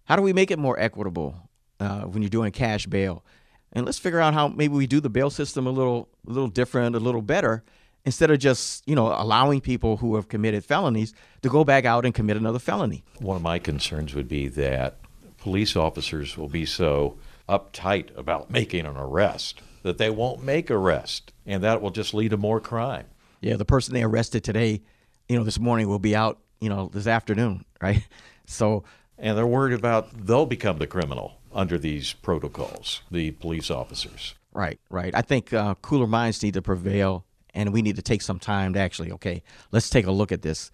How 0.05 0.17
do 0.17 0.21
we 0.21 0.35
make 0.35 0.51
it 0.51 0.59
more 0.59 0.79
equitable 0.79 1.44
uh, 1.81 2.03
when 2.03 2.23
you're 2.23 2.31
doing 2.31 2.53
cash 2.53 2.87
bail? 2.87 3.25
And 3.73 3.85
let's 3.85 3.99
figure 3.99 4.21
out 4.21 4.35
how 4.35 4.49
maybe 4.49 4.75
we 4.75 4.87
do 4.87 5.01
the 5.01 5.11
bail 5.11 5.31
system 5.31 5.67
a 5.67 5.71
little, 5.71 6.09
a 6.27 6.31
little 6.31 6.49
different, 6.49 6.95
a 6.95 7.01
little 7.01 7.23
better, 7.23 7.65
instead 8.05 8.31
of 8.31 8.39
just 8.39 8.87
you 8.89 8.95
know 8.95 9.09
allowing 9.09 9.61
people 9.61 9.97
who 9.97 10.15
have 10.15 10.29
committed 10.29 10.65
felonies 10.65 11.13
to 11.43 11.49
go 11.49 11.65
back 11.65 11.85
out 11.85 12.05
and 12.05 12.15
commit 12.15 12.37
another 12.37 12.59
felony. 12.59 13.05
One 13.19 13.37
of 13.37 13.43
my 13.43 13.59
concerns 13.59 14.15
would 14.15 14.29
be 14.29 14.49
that 14.49 14.99
police 15.39 15.77
officers 15.77 16.37
will 16.37 16.49
be 16.49 16.65
so 16.65 17.17
uptight 17.49 18.17
about 18.17 18.51
making 18.51 18.87
an 18.87 18.97
arrest 18.97 19.61
that 19.83 19.99
they 19.99 20.11
won't 20.11 20.43
make 20.43 20.71
arrest, 20.71 21.33
and 21.45 21.63
that 21.63 21.83
will 21.83 21.91
just 21.91 22.15
lead 22.15 22.31
to 22.31 22.37
more 22.37 22.61
crime. 22.61 23.05
Yeah, 23.41 23.57
the 23.57 23.67
person 23.67 23.93
they 23.93 24.03
arrested 24.03 24.43
today, 24.43 24.81
you 25.29 25.37
know, 25.37 25.45
this 25.45 25.59
morning 25.59 25.89
will 25.89 25.99
be 25.99 26.17
out, 26.17 26.39
you 26.61 26.71
know, 26.71 26.91
this 26.93 27.07
afternoon, 27.07 27.65
right? 27.83 28.07
So, 28.47 28.85
and 29.19 29.37
they're 29.37 29.47
worried 29.47 29.75
about 29.75 30.27
they'll 30.27 30.47
become 30.47 30.79
the 30.79 30.87
criminal 30.87 31.35
under 31.55 31.79
these 31.79 32.13
protocols, 32.13 33.03
the 33.11 33.31
police 33.33 33.71
officers. 33.71 34.35
Right, 34.53 34.79
right. 34.91 35.15
I 35.15 35.23
think 35.23 35.53
uh, 35.53 35.75
cooler 35.77 36.07
minds 36.07 36.43
need 36.43 36.55
to 36.55 36.63
prevail 36.63 37.25
and 37.55 37.73
we 37.73 37.83
need 37.83 37.97
to 37.97 38.03
take 38.03 38.23
some 38.23 38.39
time 38.39 38.73
to 38.75 38.81
actually 38.81 39.13
okay 39.13 39.43
let's 39.71 39.89
take 39.89 40.07
a 40.07 40.11
look 40.11 40.33
at 40.33 40.43
this. 40.43 40.71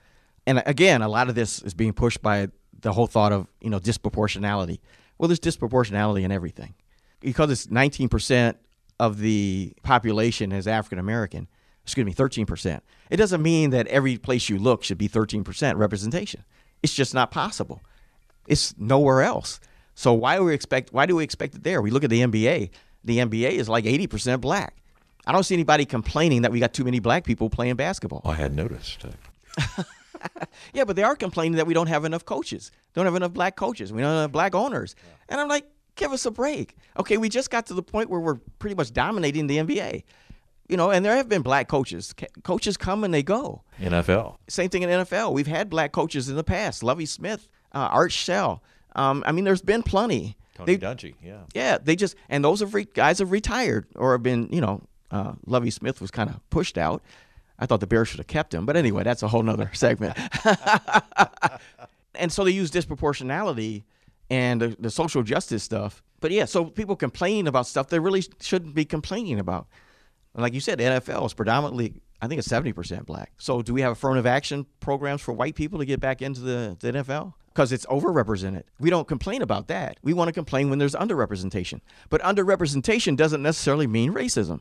And 0.46 0.62
again 0.66 1.02
a 1.02 1.08
lot 1.08 1.28
of 1.28 1.34
this 1.34 1.62
is 1.62 1.74
being 1.74 1.92
pushed 1.92 2.22
by 2.22 2.48
the 2.80 2.92
whole 2.92 3.06
thought 3.06 3.32
of 3.32 3.46
you 3.60 3.70
know 3.70 3.78
disproportionality. 3.78 4.80
Well 5.18 5.28
there's 5.28 5.40
disproportionality 5.40 6.22
in 6.22 6.32
everything. 6.32 6.74
Because 7.20 7.50
it's 7.50 7.66
19% 7.66 8.54
of 8.98 9.18
the 9.18 9.72
population 9.82 10.52
is 10.52 10.66
african 10.66 10.98
american 10.98 11.48
excuse 11.82 12.04
me 12.04 12.12
13% 12.12 12.80
it 13.08 13.16
doesn't 13.16 13.42
mean 13.42 13.70
that 13.70 13.86
every 13.88 14.18
place 14.18 14.48
you 14.48 14.58
look 14.58 14.84
should 14.84 14.98
be 14.98 15.08
13% 15.08 15.76
representation. 15.76 16.44
It's 16.82 16.94
just 16.94 17.12
not 17.12 17.30
possible. 17.30 17.82
It's 18.46 18.74
nowhere 18.78 19.22
else 19.22 19.58
so 20.00 20.12
why 20.12 20.36
do 20.36 20.44
we 20.44 20.54
expect 20.54 20.92
why 20.92 21.06
do 21.06 21.16
we 21.16 21.24
expect 21.24 21.54
it 21.54 21.62
there 21.62 21.80
we 21.82 21.90
look 21.90 22.04
at 22.04 22.10
the 22.10 22.20
nba 22.20 22.70
the 23.04 23.18
nba 23.18 23.50
is 23.50 23.68
like 23.68 23.84
80% 23.84 24.40
black 24.40 24.80
I 25.26 25.32
don't 25.32 25.42
see 25.42 25.54
anybody 25.54 25.84
complaining 25.84 26.42
that 26.42 26.52
we 26.52 26.60
got 26.60 26.72
too 26.72 26.84
many 26.84 26.98
black 26.98 27.24
people 27.24 27.50
playing 27.50 27.76
basketball. 27.76 28.22
I 28.24 28.34
had 28.34 28.54
noticed. 28.54 29.04
yeah, 30.72 30.84
but 30.84 30.96
they 30.96 31.02
are 31.02 31.16
complaining 31.16 31.56
that 31.56 31.66
we 31.66 31.74
don't 31.74 31.88
have 31.88 32.04
enough 32.04 32.24
coaches, 32.24 32.72
don't 32.94 33.04
have 33.04 33.14
enough 33.14 33.32
black 33.32 33.56
coaches, 33.56 33.92
we 33.92 34.02
don't 34.02 34.16
have 34.16 34.32
black 34.32 34.54
owners. 34.54 34.96
Yeah. 34.98 35.12
And 35.30 35.40
I'm 35.40 35.48
like, 35.48 35.66
give 35.96 36.12
us 36.12 36.26
a 36.26 36.30
break. 36.30 36.76
Okay, 36.98 37.16
we 37.16 37.28
just 37.28 37.50
got 37.50 37.66
to 37.66 37.74
the 37.74 37.82
point 37.82 38.10
where 38.10 38.20
we're 38.20 38.40
pretty 38.58 38.74
much 38.74 38.92
dominating 38.92 39.46
the 39.46 39.58
NBA. 39.58 40.04
You 40.68 40.76
know, 40.76 40.90
and 40.90 41.04
there 41.04 41.16
have 41.16 41.28
been 41.28 41.42
black 41.42 41.66
coaches. 41.66 42.14
Coaches 42.44 42.76
come 42.76 43.02
and 43.02 43.12
they 43.12 43.24
go. 43.24 43.62
NFL. 43.80 44.36
Same 44.48 44.68
thing 44.68 44.82
in 44.82 44.88
NFL. 44.88 45.32
We've 45.32 45.46
had 45.46 45.68
black 45.68 45.90
coaches 45.90 46.28
in 46.28 46.36
the 46.36 46.44
past. 46.44 46.84
Lovie 46.84 47.06
Smith, 47.06 47.48
uh, 47.72 47.88
Art 47.90 48.12
Shell. 48.12 48.62
Um, 48.96 49.22
I 49.26 49.32
mean, 49.32 49.44
there's 49.44 49.62
been 49.62 49.82
plenty. 49.82 50.36
Tony 50.54 50.78
Dungy, 50.78 51.14
yeah. 51.22 51.40
Yeah, 51.54 51.78
they 51.78 51.96
just 51.96 52.16
and 52.28 52.44
those 52.44 52.60
have 52.60 52.74
re- 52.74 52.88
guys 52.92 53.18
have 53.18 53.30
retired 53.30 53.86
or 53.96 54.12
have 54.12 54.22
been, 54.22 54.48
you 54.52 54.60
know, 54.60 54.82
uh, 55.10 55.32
Lovie 55.46 55.70
Smith 55.70 56.00
was 56.00 56.10
kind 56.10 56.30
of 56.30 56.38
pushed 56.50 56.76
out. 56.78 57.02
I 57.58 57.66
thought 57.66 57.80
the 57.80 57.86
Bears 57.86 58.08
should 58.08 58.20
have 58.20 58.26
kept 58.26 58.54
him, 58.54 58.64
but 58.64 58.76
anyway, 58.76 59.02
that's 59.02 59.22
a 59.22 59.28
whole 59.28 59.42
nother 59.42 59.70
segment. 59.74 60.16
and 62.14 62.32
so 62.32 62.44
they 62.44 62.50
use 62.50 62.70
disproportionality 62.70 63.84
and 64.30 64.60
the, 64.60 64.76
the, 64.78 64.90
social 64.90 65.22
justice 65.22 65.62
stuff. 65.62 66.02
But 66.20 66.30
yeah, 66.30 66.44
so 66.44 66.64
people 66.64 66.96
complain 66.96 67.46
about 67.46 67.66
stuff 67.66 67.88
they 67.88 67.98
really 67.98 68.24
shouldn't 68.40 68.74
be 68.74 68.84
complaining 68.84 69.38
about. 69.38 69.66
And 70.34 70.42
like 70.42 70.54
you 70.54 70.60
said, 70.60 70.78
NFL 70.78 71.26
is 71.26 71.34
predominantly, 71.34 71.94
I 72.22 72.28
think 72.28 72.38
it's 72.38 72.48
70% 72.48 73.04
black. 73.04 73.32
So 73.38 73.62
do 73.62 73.74
we 73.74 73.80
have 73.82 73.92
affirmative 73.92 74.26
action 74.26 74.66
programs 74.78 75.20
for 75.20 75.32
white 75.32 75.56
people 75.56 75.80
to 75.80 75.84
get 75.84 76.00
back 76.00 76.22
into 76.22 76.40
the, 76.40 76.76
the 76.78 76.92
NFL? 76.92 77.34
Because 77.52 77.72
it's 77.72 77.86
overrepresented. 77.86 78.62
We 78.78 78.90
don't 78.90 79.08
complain 79.08 79.42
about 79.42 79.68
that. 79.68 79.98
We 80.02 80.12
want 80.12 80.28
to 80.28 80.32
complain 80.32 80.70
when 80.70 80.78
there's 80.78 80.94
underrepresentation. 80.94 81.80
But 82.08 82.22
underrepresentation 82.22 83.16
doesn't 83.16 83.42
necessarily 83.42 83.86
mean 83.86 84.12
racism. 84.12 84.60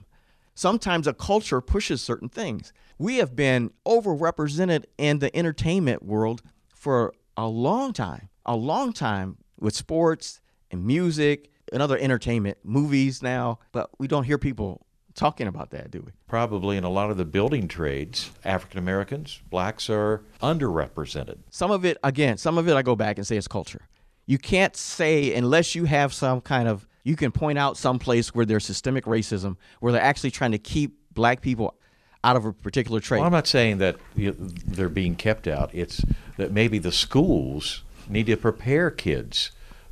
Sometimes 0.55 1.07
a 1.07 1.13
culture 1.13 1.61
pushes 1.61 2.01
certain 2.01 2.29
things. 2.29 2.73
We 2.97 3.17
have 3.17 3.35
been 3.35 3.71
overrepresented 3.85 4.85
in 4.97 5.19
the 5.19 5.33
entertainment 5.35 6.03
world 6.03 6.41
for 6.67 7.13
a 7.37 7.47
long 7.47 7.93
time, 7.93 8.29
a 8.45 8.55
long 8.55 8.91
time 8.91 9.37
with 9.59 9.75
sports 9.75 10.41
and 10.71 10.85
music 10.85 11.49
and 11.71 11.81
other 11.81 11.97
entertainment, 11.97 12.57
movies 12.63 13.21
now, 13.21 13.59
but 13.71 13.89
we 13.99 14.07
don't 14.07 14.23
hear 14.23 14.37
people 14.37 14.85
talking 15.19 15.47
about 15.47 15.69
that, 15.71 15.91
do 15.91 16.01
we? 16.01 16.11
Probably 16.27 16.77
in 16.77 16.83
a 16.83 16.89
lot 16.89 17.11
of 17.11 17.17
the 17.17 17.25
building 17.25 17.67
trades, 17.67 18.31
African 18.45 18.79
Americans, 18.79 19.41
blacks 19.49 19.89
are 19.89 20.23
underrepresented. 20.41 21.39
Some 21.49 21.71
of 21.71 21.85
it, 21.85 21.97
again, 22.03 22.37
some 22.37 22.57
of 22.57 22.67
it 22.67 22.75
I 22.75 22.81
go 22.81 22.95
back 22.95 23.17
and 23.17 23.27
say 23.27 23.35
it's 23.35 23.47
culture. 23.47 23.87
You 24.25 24.37
can't 24.37 24.75
say, 24.75 25.33
unless 25.33 25.75
you 25.75 25.85
have 25.85 26.13
some 26.13 26.41
kind 26.41 26.67
of 26.67 26.87
you 27.03 27.15
can 27.15 27.31
point 27.31 27.57
out 27.57 27.77
some 27.77 27.99
place 27.99 28.33
where 28.35 28.45
there's 28.45 28.65
systemic 28.65 29.05
racism, 29.05 29.57
where 29.79 29.91
they're 29.91 30.01
actually 30.01 30.31
trying 30.31 30.51
to 30.51 30.57
keep 30.57 30.97
black 31.13 31.41
people 31.41 31.75
out 32.23 32.35
of 32.35 32.45
a 32.45 32.53
particular 32.53 32.99
trade. 32.99 33.19
Well, 33.19 33.25
I'm 33.25 33.31
not 33.31 33.47
saying 33.47 33.77
that 33.79 33.95
they're 34.15 34.89
being 34.89 35.15
kept 35.15 35.47
out. 35.47 35.69
It's 35.73 36.03
that 36.37 36.51
maybe 36.51 36.77
the 36.77 36.91
schools 36.91 37.83
need 38.07 38.25
to 38.27 38.37
prepare 38.37 38.91
kids 38.91 39.51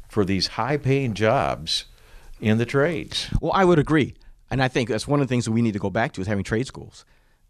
for 0.10 0.26
these 0.26 0.48
high-paying 0.48 1.14
jobs 1.14 1.86
in 2.40 2.58
the 2.58 2.66
trades. 2.66 3.28
Well, 3.42 3.54
I 3.54 3.66
would 3.66 3.80
agree, 3.80 4.16
and 4.50 4.62
I 4.62 4.68
think 4.68 4.90
that's 4.90 5.08
one 5.08 5.22
of 5.22 5.28
the 5.28 5.32
things 5.32 5.46
that 5.46 5.52
we 5.52 5.62
need 5.62 5.74
to 5.74 5.80
go 5.80 5.90
back 5.90 6.14
to 6.14 6.22
is 6.22 6.28
having 6.28 6.44
trade 6.44 6.68
schools 6.68 7.06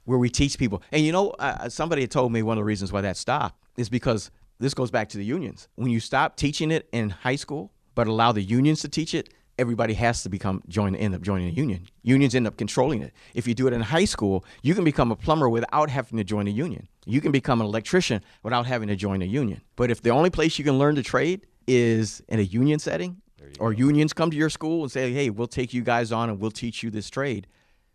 where 0.06 0.18
we 0.18 0.30
teach 0.30 0.58
people. 0.58 0.82
And 0.92 1.06
you 1.06 1.12
know, 1.12 1.32
uh, 1.32 1.70
somebody 1.70 2.02
had 2.02 2.12
told 2.12 2.32
me 2.32 2.42
one 2.42 2.58
of 2.58 2.62
the 2.62 2.66
reasons 2.66 2.92
why 2.92 3.02
that 3.02 3.18
stopped 3.18 3.62
is 3.76 3.90
because 3.90 4.32
this 4.60 4.74
goes 4.74 4.90
back 4.90 5.10
to 5.10 5.18
the 5.18 5.26
unions. 5.26 5.68
When 5.76 5.92
you 5.92 6.00
stop 6.00 6.38
teaching 6.38 6.72
it 6.72 6.88
in 6.92 7.10
high 7.10 7.36
school, 7.36 7.72
but 7.94 8.08
allow 8.08 8.32
the 8.32 8.42
unions 8.42 8.82
to 8.82 8.90
teach 8.90 9.14
it, 9.14 9.34
everybody 9.60 9.94
has 9.96 10.24
to 10.24 10.30
become 10.30 10.62
join 10.68 10.96
end 10.96 11.14
up 11.14 11.22
joining 11.22 11.50
a 11.50 11.52
union. 11.52 11.88
Unions 12.04 12.36
end 12.36 12.48
up 12.48 12.58
controlling 12.58 13.02
it. 13.02 13.14
If 13.34 13.48
you 13.48 13.54
do 13.54 13.68
it 13.68 13.74
in 13.74 13.82
high 13.82 14.06
school, 14.06 14.46
you 14.62 14.74
can 14.76 14.84
become 14.84 15.12
a 15.12 15.16
plumber 15.16 15.50
without 15.50 15.90
having 15.90 16.18
to 16.18 16.24
join 16.24 16.48
a 16.48 16.52
union. 16.52 16.88
You 17.06 17.22
can 17.22 17.32
become 17.32 17.60
an 17.62 17.68
electrician 17.68 18.24
without 18.44 18.66
having 18.66 18.88
to 18.88 18.96
join 18.96 19.22
a 19.22 19.26
union. 19.26 19.62
But 19.76 19.92
if 19.92 20.02
the 20.02 20.12
only 20.12 20.30
place 20.30 20.58
you 20.58 20.66
can 20.66 20.78
learn 20.78 20.96
to 20.96 21.04
trade 21.04 21.48
is 21.68 22.22
in 22.28 22.40
a 22.40 22.44
union 22.44 22.80
setting, 22.80 23.22
or 23.60 23.74
go. 23.74 23.80
unions 23.80 24.14
come 24.14 24.32
to 24.32 24.38
your 24.38 24.50
school 24.50 24.84
and 24.84 24.92
say, 24.92 25.12
"Hey, 25.14 25.30
we'll 25.30 25.48
take 25.48 25.74
you 25.74 25.82
guys 25.82 26.12
on 26.12 26.30
and 26.30 26.40
we'll 26.40 26.52
teach 26.52 26.84
you 26.84 26.90
this 26.90 27.10
trade," 27.10 27.48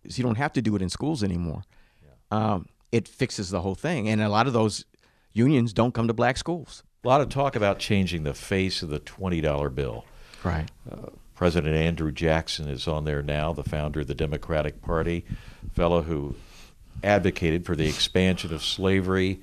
so 0.09 0.17
you 0.17 0.25
don't 0.25 0.37
have 0.39 0.53
to 0.55 0.63
do 0.63 0.77
it 0.77 0.83
in 0.83 0.89
schools 0.89 1.23
anymore. 1.23 1.63
Yeah. 2.03 2.11
Um, 2.55 2.67
it 2.91 3.09
fixes 3.09 3.51
the 3.51 3.61
whole 3.61 3.75
thing, 3.75 4.09
and 4.09 4.21
a 4.21 4.29
lot 4.29 4.47
of 4.47 4.53
those 4.53 4.85
unions 5.33 5.73
don't 5.73 5.93
come 5.95 6.09
to 6.09 6.15
black 6.15 6.37
schools. 6.37 6.83
A 7.05 7.09
lot 7.09 7.21
of 7.21 7.29
talk 7.29 7.57
about 7.57 7.79
changing 7.79 8.23
the 8.23 8.35
face 8.35 8.83
of 8.83 8.89
the 8.89 8.99
twenty 8.99 9.41
dollar 9.41 9.69
bill. 9.71 10.05
Right. 10.45 10.71
Uh, 10.91 11.11
President 11.35 11.75
Andrew 11.75 12.13
Jackson 12.13 12.69
is 12.69 12.87
on 12.87 13.05
there 13.05 13.23
now, 13.23 13.53
the 13.53 13.65
founder 13.65 14.01
of 14.01 14.07
the 14.07 14.15
Democratic 14.15 14.81
Party, 14.83 15.25
fellow 15.73 16.03
who 16.03 16.37
advocated 17.03 17.65
for 17.67 17.75
the 17.75 17.89
expansion 17.89 18.55
of 18.55 18.63
slavery. 18.63 19.41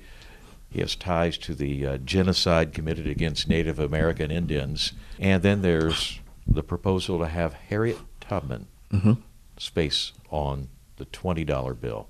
He 0.70 0.80
has 0.80 0.94
ties 0.94 1.36
to 1.38 1.54
the 1.54 1.86
uh, 1.86 1.96
genocide 1.98 2.72
committed 2.72 3.06
against 3.06 3.48
Native 3.48 3.78
American 3.78 4.30
Indians. 4.30 4.92
And 5.18 5.42
then 5.42 5.62
there's 5.62 6.20
the 6.46 6.62
proposal 6.62 7.18
to 7.18 7.26
have 7.26 7.54
Harriet 7.54 7.98
Tubman 8.20 8.68
mm-hmm. 8.92 9.14
space 9.58 10.12
on 10.30 10.68
the 10.96 11.06
$20 11.06 11.80
bill. 11.80 12.08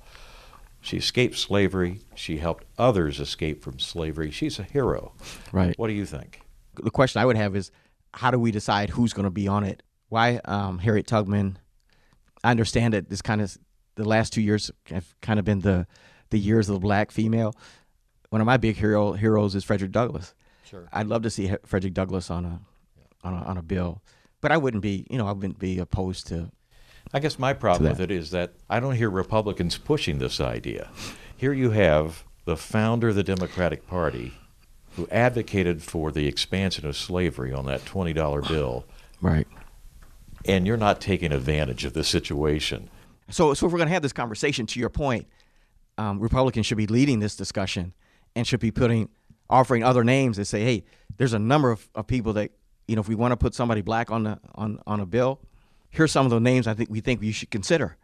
She 0.82 0.98
escaped 0.98 1.36
slavery. 1.36 2.00
She 2.14 2.38
helped 2.38 2.64
others 2.78 3.18
escape 3.20 3.62
from 3.62 3.78
slavery. 3.78 4.30
She's 4.30 4.58
a 4.58 4.62
hero. 4.62 5.12
Right. 5.52 5.78
What 5.78 5.88
do 5.88 5.94
you 5.94 6.06
think? 6.06 6.42
The 6.74 6.90
question 6.90 7.20
I 7.20 7.26
would 7.26 7.36
have 7.36 7.56
is 7.56 7.70
how 8.14 8.30
do 8.30 8.38
we 8.38 8.50
decide 8.50 8.90
who's 8.90 9.12
going 9.12 9.24
to 9.24 9.30
be 9.30 9.48
on 9.48 9.64
it? 9.64 9.82
Why 10.08 10.40
um, 10.44 10.78
Harriet 10.78 11.06
Tubman? 11.06 11.58
I 12.42 12.50
understand 12.50 12.94
that 12.94 13.08
this 13.08 13.22
kind 13.22 13.40
of 13.40 13.56
the 13.96 14.08
last 14.08 14.32
two 14.32 14.40
years 14.40 14.70
have 14.86 15.14
kind 15.20 15.38
of 15.38 15.44
been 15.44 15.60
the 15.60 15.86
the 16.30 16.38
years 16.38 16.68
of 16.68 16.74
the 16.74 16.80
black 16.80 17.10
female. 17.10 17.54
One 18.30 18.40
of 18.40 18.46
my 18.46 18.56
big 18.56 18.76
hero 18.76 19.12
heroes 19.12 19.54
is 19.56 19.64
Frederick 19.64 19.90
Douglass. 19.90 20.34
Sure. 20.64 20.88
I'd 20.92 21.08
love 21.08 21.22
to 21.22 21.30
see 21.30 21.52
Frederick 21.66 21.94
Douglass 21.94 22.30
on 22.30 22.44
a 22.44 22.60
on 23.22 23.34
a, 23.34 23.36
on 23.38 23.58
a 23.58 23.62
bill, 23.62 24.00
but 24.40 24.52
I 24.52 24.56
wouldn't 24.56 24.82
be 24.82 25.04
you 25.10 25.18
know 25.18 25.26
I 25.26 25.32
wouldn't 25.32 25.58
be 25.58 25.78
opposed 25.78 26.28
to. 26.28 26.50
I 27.12 27.18
guess 27.18 27.38
my 27.40 27.52
problem 27.52 27.90
with 27.90 28.00
it 28.00 28.10
is 28.12 28.30
that 28.30 28.52
I 28.68 28.78
don't 28.78 28.94
hear 28.94 29.10
Republicans 29.10 29.76
pushing 29.78 30.18
this 30.18 30.40
idea. 30.40 30.90
Here 31.36 31.52
you 31.52 31.70
have 31.70 32.24
the 32.44 32.56
founder 32.56 33.08
of 33.08 33.16
the 33.16 33.24
Democratic 33.24 33.86
Party 33.88 34.32
who 34.94 35.08
advocated 35.10 35.82
for 35.82 36.12
the 36.12 36.28
expansion 36.28 36.86
of 36.86 36.96
slavery 36.96 37.52
on 37.52 37.64
that 37.66 37.80
$20 37.84 38.48
bill, 38.48 38.84
Right. 39.20 39.46
and 40.44 40.66
you're 40.66 40.76
not 40.76 41.00
taking 41.00 41.32
advantage 41.32 41.84
of 41.84 41.94
the 41.94 42.04
situation. 42.04 42.90
So, 43.30 43.54
so 43.54 43.66
if 43.66 43.72
we're 43.72 43.78
going 43.78 43.88
to 43.88 43.94
have 43.94 44.02
this 44.02 44.12
conversation, 44.12 44.66
to 44.66 44.80
your 44.80 44.88
point, 44.90 45.26
um, 45.96 46.18
Republicans 46.20 46.66
should 46.66 46.76
be 46.76 46.86
leading 46.88 47.20
this 47.20 47.34
discussion 47.36 47.94
and 48.36 48.46
should 48.46 48.60
be 48.60 48.70
putting, 48.70 49.08
offering 49.48 49.82
other 49.84 50.04
names 50.04 50.36
that 50.36 50.44
say, 50.46 50.62
hey, 50.62 50.84
there's 51.16 51.32
a 51.32 51.38
number 51.38 51.70
of, 51.70 51.88
of 51.94 52.06
people 52.06 52.32
that, 52.34 52.50
you 52.88 52.96
know, 52.96 53.00
if 53.00 53.08
we 53.08 53.14
want 53.14 53.32
to 53.32 53.36
put 53.36 53.54
somebody 53.54 53.80
black 53.82 54.10
on 54.10 54.24
the 54.24 54.38
on 54.54 54.80
on 54.86 55.00
a 55.00 55.06
bill, 55.06 55.40
here's 55.90 56.10
some 56.12 56.26
of 56.26 56.30
the 56.30 56.40
names 56.40 56.66
I 56.66 56.74
think 56.74 56.90
we 56.90 57.00
think 57.00 57.20
we 57.20 57.32
should 57.32 57.50
consider. 57.50 57.96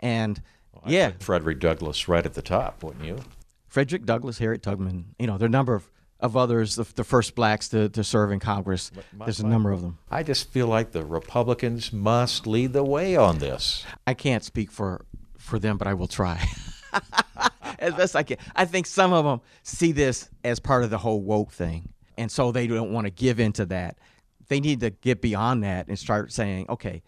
And 0.00 0.40
yeah, 0.86 1.12
Frederick 1.20 1.58
Douglass 1.60 2.06
right 2.08 2.24
at 2.24 2.34
the 2.34 2.42
top, 2.42 2.82
wouldn't 2.82 3.04
you? 3.04 3.18
Frederick 3.66 4.04
Douglass, 4.04 4.38
Harriet 4.38 4.62
Tubman, 4.62 5.14
you 5.18 5.26
know, 5.26 5.36
there 5.38 5.46
are 5.46 5.48
a 5.48 5.50
number 5.50 5.74
of, 5.74 5.90
of 6.20 6.36
others, 6.36 6.76
the, 6.76 6.84
the 6.94 7.04
first 7.04 7.34
blacks 7.34 7.68
to, 7.68 7.88
to 7.90 8.02
serve 8.04 8.30
in 8.32 8.38
Congress. 8.40 8.90
my- 9.12 9.26
There's 9.26 9.40
a 9.40 9.44
my- 9.44 9.50
number 9.50 9.72
of 9.72 9.82
them. 9.82 9.98
I 10.10 10.22
just 10.22 10.50
feel 10.50 10.66
like 10.68 10.92
the 10.92 11.04
Republicans 11.04 11.92
must 11.92 12.46
lead 12.46 12.72
the 12.72 12.84
way 12.84 13.16
on 13.16 13.38
this. 13.38 13.84
I 14.06 14.14
can't 14.14 14.44
speak 14.44 14.70
for 14.70 15.04
for 15.36 15.58
them, 15.58 15.78
but 15.78 15.86
I 15.88 15.94
will 15.94 16.06
try 16.08 16.48
as 17.78 17.94
best 17.94 18.16
I 18.16 18.22
can. 18.22 18.38
I 18.54 18.64
think 18.64 18.86
some 18.86 19.12
of 19.12 19.24
them 19.24 19.40
see 19.62 19.92
this 19.92 20.28
as 20.44 20.60
part 20.60 20.84
of 20.84 20.90
the 20.90 20.98
whole 20.98 21.20
woke 21.20 21.52
thing, 21.52 21.88
and 22.16 22.30
so 22.30 22.52
they 22.52 22.66
don't 22.66 22.92
want 22.92 23.06
to 23.06 23.10
give 23.10 23.40
into 23.40 23.66
that. 23.66 23.98
They 24.48 24.60
need 24.60 24.80
to 24.80 24.90
get 24.90 25.20
beyond 25.20 25.62
that 25.64 25.88
and 25.88 25.98
start 25.98 26.32
saying, 26.32 26.66
okay, 26.68 27.02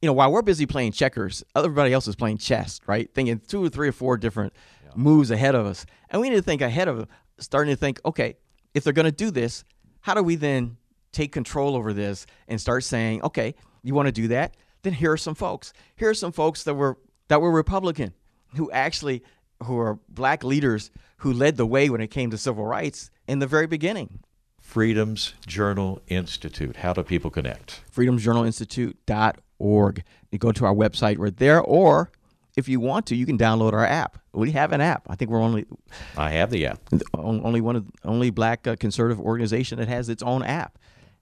you 0.00 0.06
know, 0.06 0.12
while 0.12 0.30
we're 0.30 0.42
busy 0.42 0.66
playing 0.66 0.92
checkers, 0.92 1.42
everybody 1.56 1.92
else 1.92 2.06
is 2.06 2.14
playing 2.14 2.38
chess, 2.38 2.80
right? 2.86 3.12
Thinking 3.14 3.40
two 3.40 3.64
or 3.64 3.68
three 3.68 3.88
or 3.88 3.92
four 3.92 4.16
different 4.16 4.52
moves 4.94 5.30
ahead 5.30 5.54
of 5.54 5.66
us, 5.66 5.86
and 6.10 6.20
we 6.20 6.30
need 6.30 6.36
to 6.36 6.42
think 6.42 6.62
ahead 6.62 6.88
of, 6.88 6.98
them 6.98 7.08
starting 7.38 7.74
to 7.74 7.76
think, 7.76 8.00
okay, 8.04 8.36
if 8.74 8.84
they're 8.84 8.92
going 8.92 9.04
to 9.04 9.12
do 9.12 9.30
this, 9.30 9.64
how 10.00 10.14
do 10.14 10.22
we 10.22 10.36
then 10.36 10.76
take 11.12 11.32
control 11.32 11.76
over 11.76 11.92
this 11.92 12.26
and 12.48 12.60
start 12.60 12.84
saying, 12.84 13.22
okay, 13.22 13.54
you 13.82 13.94
want 13.94 14.06
to 14.06 14.12
do 14.12 14.28
that? 14.28 14.54
Then 14.82 14.92
here 14.92 15.12
are 15.12 15.16
some 15.16 15.34
folks. 15.34 15.72
Here 15.96 16.10
are 16.10 16.14
some 16.14 16.32
folks 16.32 16.64
that 16.64 16.74
were 16.74 16.98
that 17.28 17.40
were 17.40 17.50
Republican, 17.50 18.12
who 18.56 18.70
actually 18.70 19.22
who 19.64 19.78
are 19.78 19.98
black 20.08 20.44
leaders 20.44 20.90
who 21.18 21.32
led 21.32 21.56
the 21.56 21.66
way 21.66 21.90
when 21.90 22.00
it 22.00 22.08
came 22.08 22.30
to 22.30 22.38
civil 22.38 22.64
rights 22.64 23.10
in 23.26 23.38
the 23.38 23.46
very 23.46 23.66
beginning. 23.66 24.20
Freedom's 24.60 25.34
Journal 25.46 26.00
Institute. 26.08 26.76
How 26.76 26.92
do 26.92 27.02
people 27.02 27.30
connect? 27.30 27.82
freedomsjournalinstitute.org. 27.94 30.04
You 30.30 30.38
go 30.38 30.52
to 30.52 30.64
our 30.64 30.74
website 30.74 31.18
right 31.18 31.36
there, 31.36 31.60
or 31.60 32.10
if 32.56 32.68
you 32.68 32.80
want 32.80 33.06
to, 33.06 33.16
you 33.16 33.26
can 33.26 33.38
download 33.38 33.72
our 33.72 33.84
app. 33.84 34.18
We 34.32 34.52
have 34.52 34.72
an 34.72 34.80
app. 34.80 35.06
I 35.08 35.16
think 35.16 35.30
we're 35.30 35.42
only 35.42 35.66
I 36.16 36.30
have 36.30 36.50
the 36.50 36.66
app. 36.66 36.80
only 37.14 37.60
one 37.60 37.76
of 37.76 37.86
only 38.04 38.30
black 38.30 38.66
uh, 38.66 38.76
conservative 38.76 39.20
organization 39.20 39.78
that 39.78 39.88
has 39.88 40.08
its 40.08 40.22
own 40.22 40.42
app. 40.42 40.78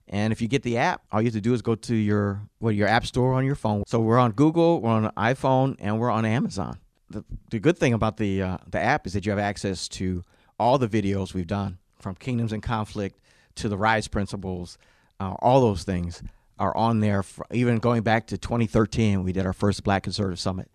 And 0.07 0.33
if 0.33 0.41
you 0.41 0.47
get 0.47 0.63
the 0.63 0.77
app, 0.77 1.01
all 1.11 1.21
you 1.21 1.27
have 1.27 1.33
to 1.33 1.41
do 1.41 1.53
is 1.53 1.61
go 1.61 1.75
to 1.75 1.95
your 1.95 2.41
what 2.59 2.75
your 2.75 2.87
app 2.87 3.05
store 3.05 3.33
on 3.33 3.45
your 3.45 3.55
phone. 3.55 3.83
So 3.87 3.99
we're 3.99 4.19
on 4.19 4.31
Google, 4.31 4.81
we're 4.81 4.91
on 4.91 5.11
iPhone, 5.17 5.75
and 5.79 5.99
we're 5.99 6.11
on 6.11 6.25
Amazon. 6.25 6.77
The, 7.13 7.23
the 7.51 7.59
good 7.59 7.77
thing 7.77 7.93
about 7.93 8.17
the 8.17 8.41
uh, 8.41 8.57
the 8.67 8.79
app 8.79 9.05
is 9.07 9.13
that 9.13 9.25
you 9.25 9.31
have 9.31 9.39
access 9.39 9.87
to 9.89 10.23
all 10.59 10.77
the 10.77 10.87
videos 10.87 11.33
we've 11.33 11.47
done, 11.47 11.77
from 11.99 12.15
Kingdoms 12.15 12.51
in 12.53 12.61
Conflict 12.61 13.19
to 13.55 13.69
the 13.69 13.77
Rise 13.77 14.07
Principles. 14.07 14.77
Uh, 15.19 15.35
all 15.39 15.61
those 15.61 15.83
things 15.83 16.23
are 16.59 16.75
on 16.75 16.99
there. 16.99 17.23
For, 17.23 17.45
even 17.51 17.77
going 17.79 18.01
back 18.01 18.27
to 18.27 18.37
2013, 18.37 19.23
we 19.23 19.31
did 19.31 19.45
our 19.45 19.53
first 19.53 19.83
Black 19.83 20.03
Conservative 20.03 20.39
Summit. 20.39 20.69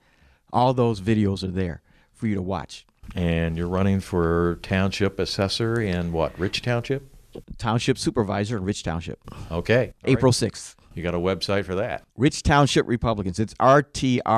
All 0.52 0.72
those 0.72 1.00
videos 1.00 1.42
are 1.42 1.50
there 1.50 1.82
for 2.12 2.26
you 2.26 2.34
to 2.36 2.42
watch. 2.42 2.86
And 3.14 3.56
you're 3.56 3.68
running 3.68 4.00
for 4.00 4.58
township 4.62 5.18
assessor 5.18 5.80
in 5.80 6.12
what, 6.12 6.38
Rich 6.38 6.62
Township? 6.62 7.08
Township 7.56 7.98
Supervisor 7.98 8.56
in 8.56 8.64
Rich 8.64 8.82
Township, 8.84 9.18
Okay. 9.50 9.94
All 10.04 10.10
April 10.10 10.30
right. 10.30 10.52
6th. 10.52 10.76
You 10.94 11.02
got 11.02 11.14
a 11.14 11.18
website 11.18 11.64
for 11.64 11.74
that. 11.76 12.04
Rich 12.16 12.42
Township 12.42 12.86
Republicans. 12.88 13.38
It's 13.38 13.54
rtro.org. 13.54 14.28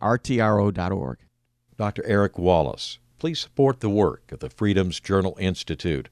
rtro.org. 0.00 1.18
Dr. 1.76 2.04
Eric 2.06 2.38
Wallace. 2.38 2.98
Please 3.18 3.40
support 3.40 3.80
the 3.80 3.90
work 3.90 4.32
of 4.32 4.40
the 4.40 4.50
Freedom's 4.50 5.00
Journal 5.00 5.36
Institute. 5.38 6.08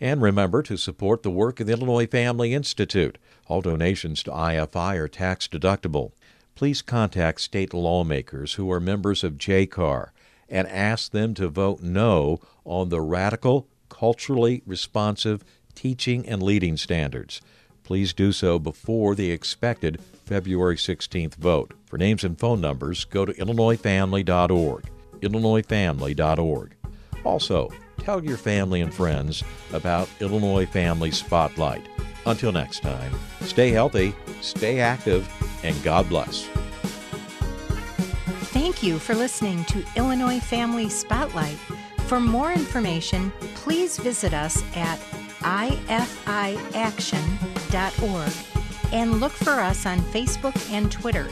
And 0.00 0.22
remember 0.22 0.62
to 0.62 0.76
support 0.76 1.22
the 1.22 1.30
work 1.30 1.60
of 1.60 1.66
the 1.66 1.72
Illinois 1.72 2.06
Family 2.06 2.54
Institute. 2.54 3.18
All 3.46 3.60
donations 3.60 4.22
to 4.24 4.30
IFI 4.30 4.96
are 4.96 5.08
tax 5.08 5.48
deductible. 5.48 6.12
Please 6.54 6.82
contact 6.82 7.40
state 7.40 7.72
lawmakers 7.74 8.54
who 8.54 8.70
are 8.70 8.80
members 8.80 9.22
of 9.24 9.38
JCAR 9.38 10.10
and 10.48 10.66
ask 10.68 11.12
them 11.12 11.34
to 11.34 11.48
vote 11.48 11.82
no 11.82 12.40
on 12.64 12.88
the 12.88 13.00
radical, 13.00 13.68
culturally 13.88 14.62
responsive 14.66 15.44
teaching 15.74 16.26
and 16.26 16.42
leading 16.42 16.76
standards. 16.76 17.40
Please 17.88 18.12
do 18.12 18.32
so 18.32 18.58
before 18.58 19.14
the 19.14 19.30
expected 19.30 19.98
February 20.26 20.76
16th 20.76 21.36
vote. 21.36 21.72
For 21.86 21.96
names 21.96 22.22
and 22.22 22.38
phone 22.38 22.60
numbers, 22.60 23.06
go 23.06 23.24
to 23.24 23.32
IllinoisFamily.org. 23.32 24.90
IllinoisFamily.org. 25.22 26.76
Also, 27.24 27.72
tell 27.96 28.22
your 28.22 28.36
family 28.36 28.82
and 28.82 28.92
friends 28.92 29.42
about 29.72 30.06
Illinois 30.20 30.66
Family 30.66 31.10
Spotlight. 31.10 31.88
Until 32.26 32.52
next 32.52 32.80
time, 32.80 33.10
stay 33.40 33.70
healthy, 33.70 34.14
stay 34.42 34.80
active, 34.80 35.26
and 35.64 35.82
God 35.82 36.10
bless. 36.10 36.44
Thank 38.52 38.82
you 38.82 38.98
for 38.98 39.14
listening 39.14 39.64
to 39.64 39.82
Illinois 39.96 40.40
Family 40.40 40.90
Spotlight. 40.90 41.56
For 42.00 42.20
more 42.20 42.52
information, 42.52 43.32
please 43.54 43.98
visit 43.98 44.34
us 44.34 44.62
at 44.76 45.00
ifiaction.org 45.40 48.32
and 48.92 49.20
look 49.20 49.32
for 49.32 49.60
us 49.60 49.84
on 49.86 50.00
Facebook 50.00 50.56
and 50.72 50.90
Twitter. 50.90 51.28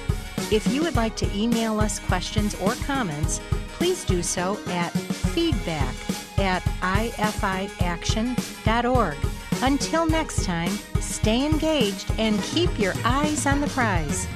If 0.53 0.73
you 0.73 0.83
would 0.83 0.95
like 0.97 1.17
to 1.17 1.29
email 1.37 1.81
us 1.81 1.99
questions 1.99 2.55
or 2.61 2.75
comments, 2.87 3.41
please 3.75 4.05
do 4.05 4.23
so 4.23 4.59
at 4.69 4.91
feedback 4.91 5.95
at 6.39 6.63
ifiaction.org. 6.81 9.17
Until 9.63 10.07
next 10.07 10.45
time, 10.45 10.71
stay 11.01 11.47
engaged 11.47 12.13
and 12.19 12.43
keep 12.43 12.79
your 12.79 12.93
eyes 13.05 13.47
on 13.47 13.61
the 13.61 13.69
prize. 13.69 14.27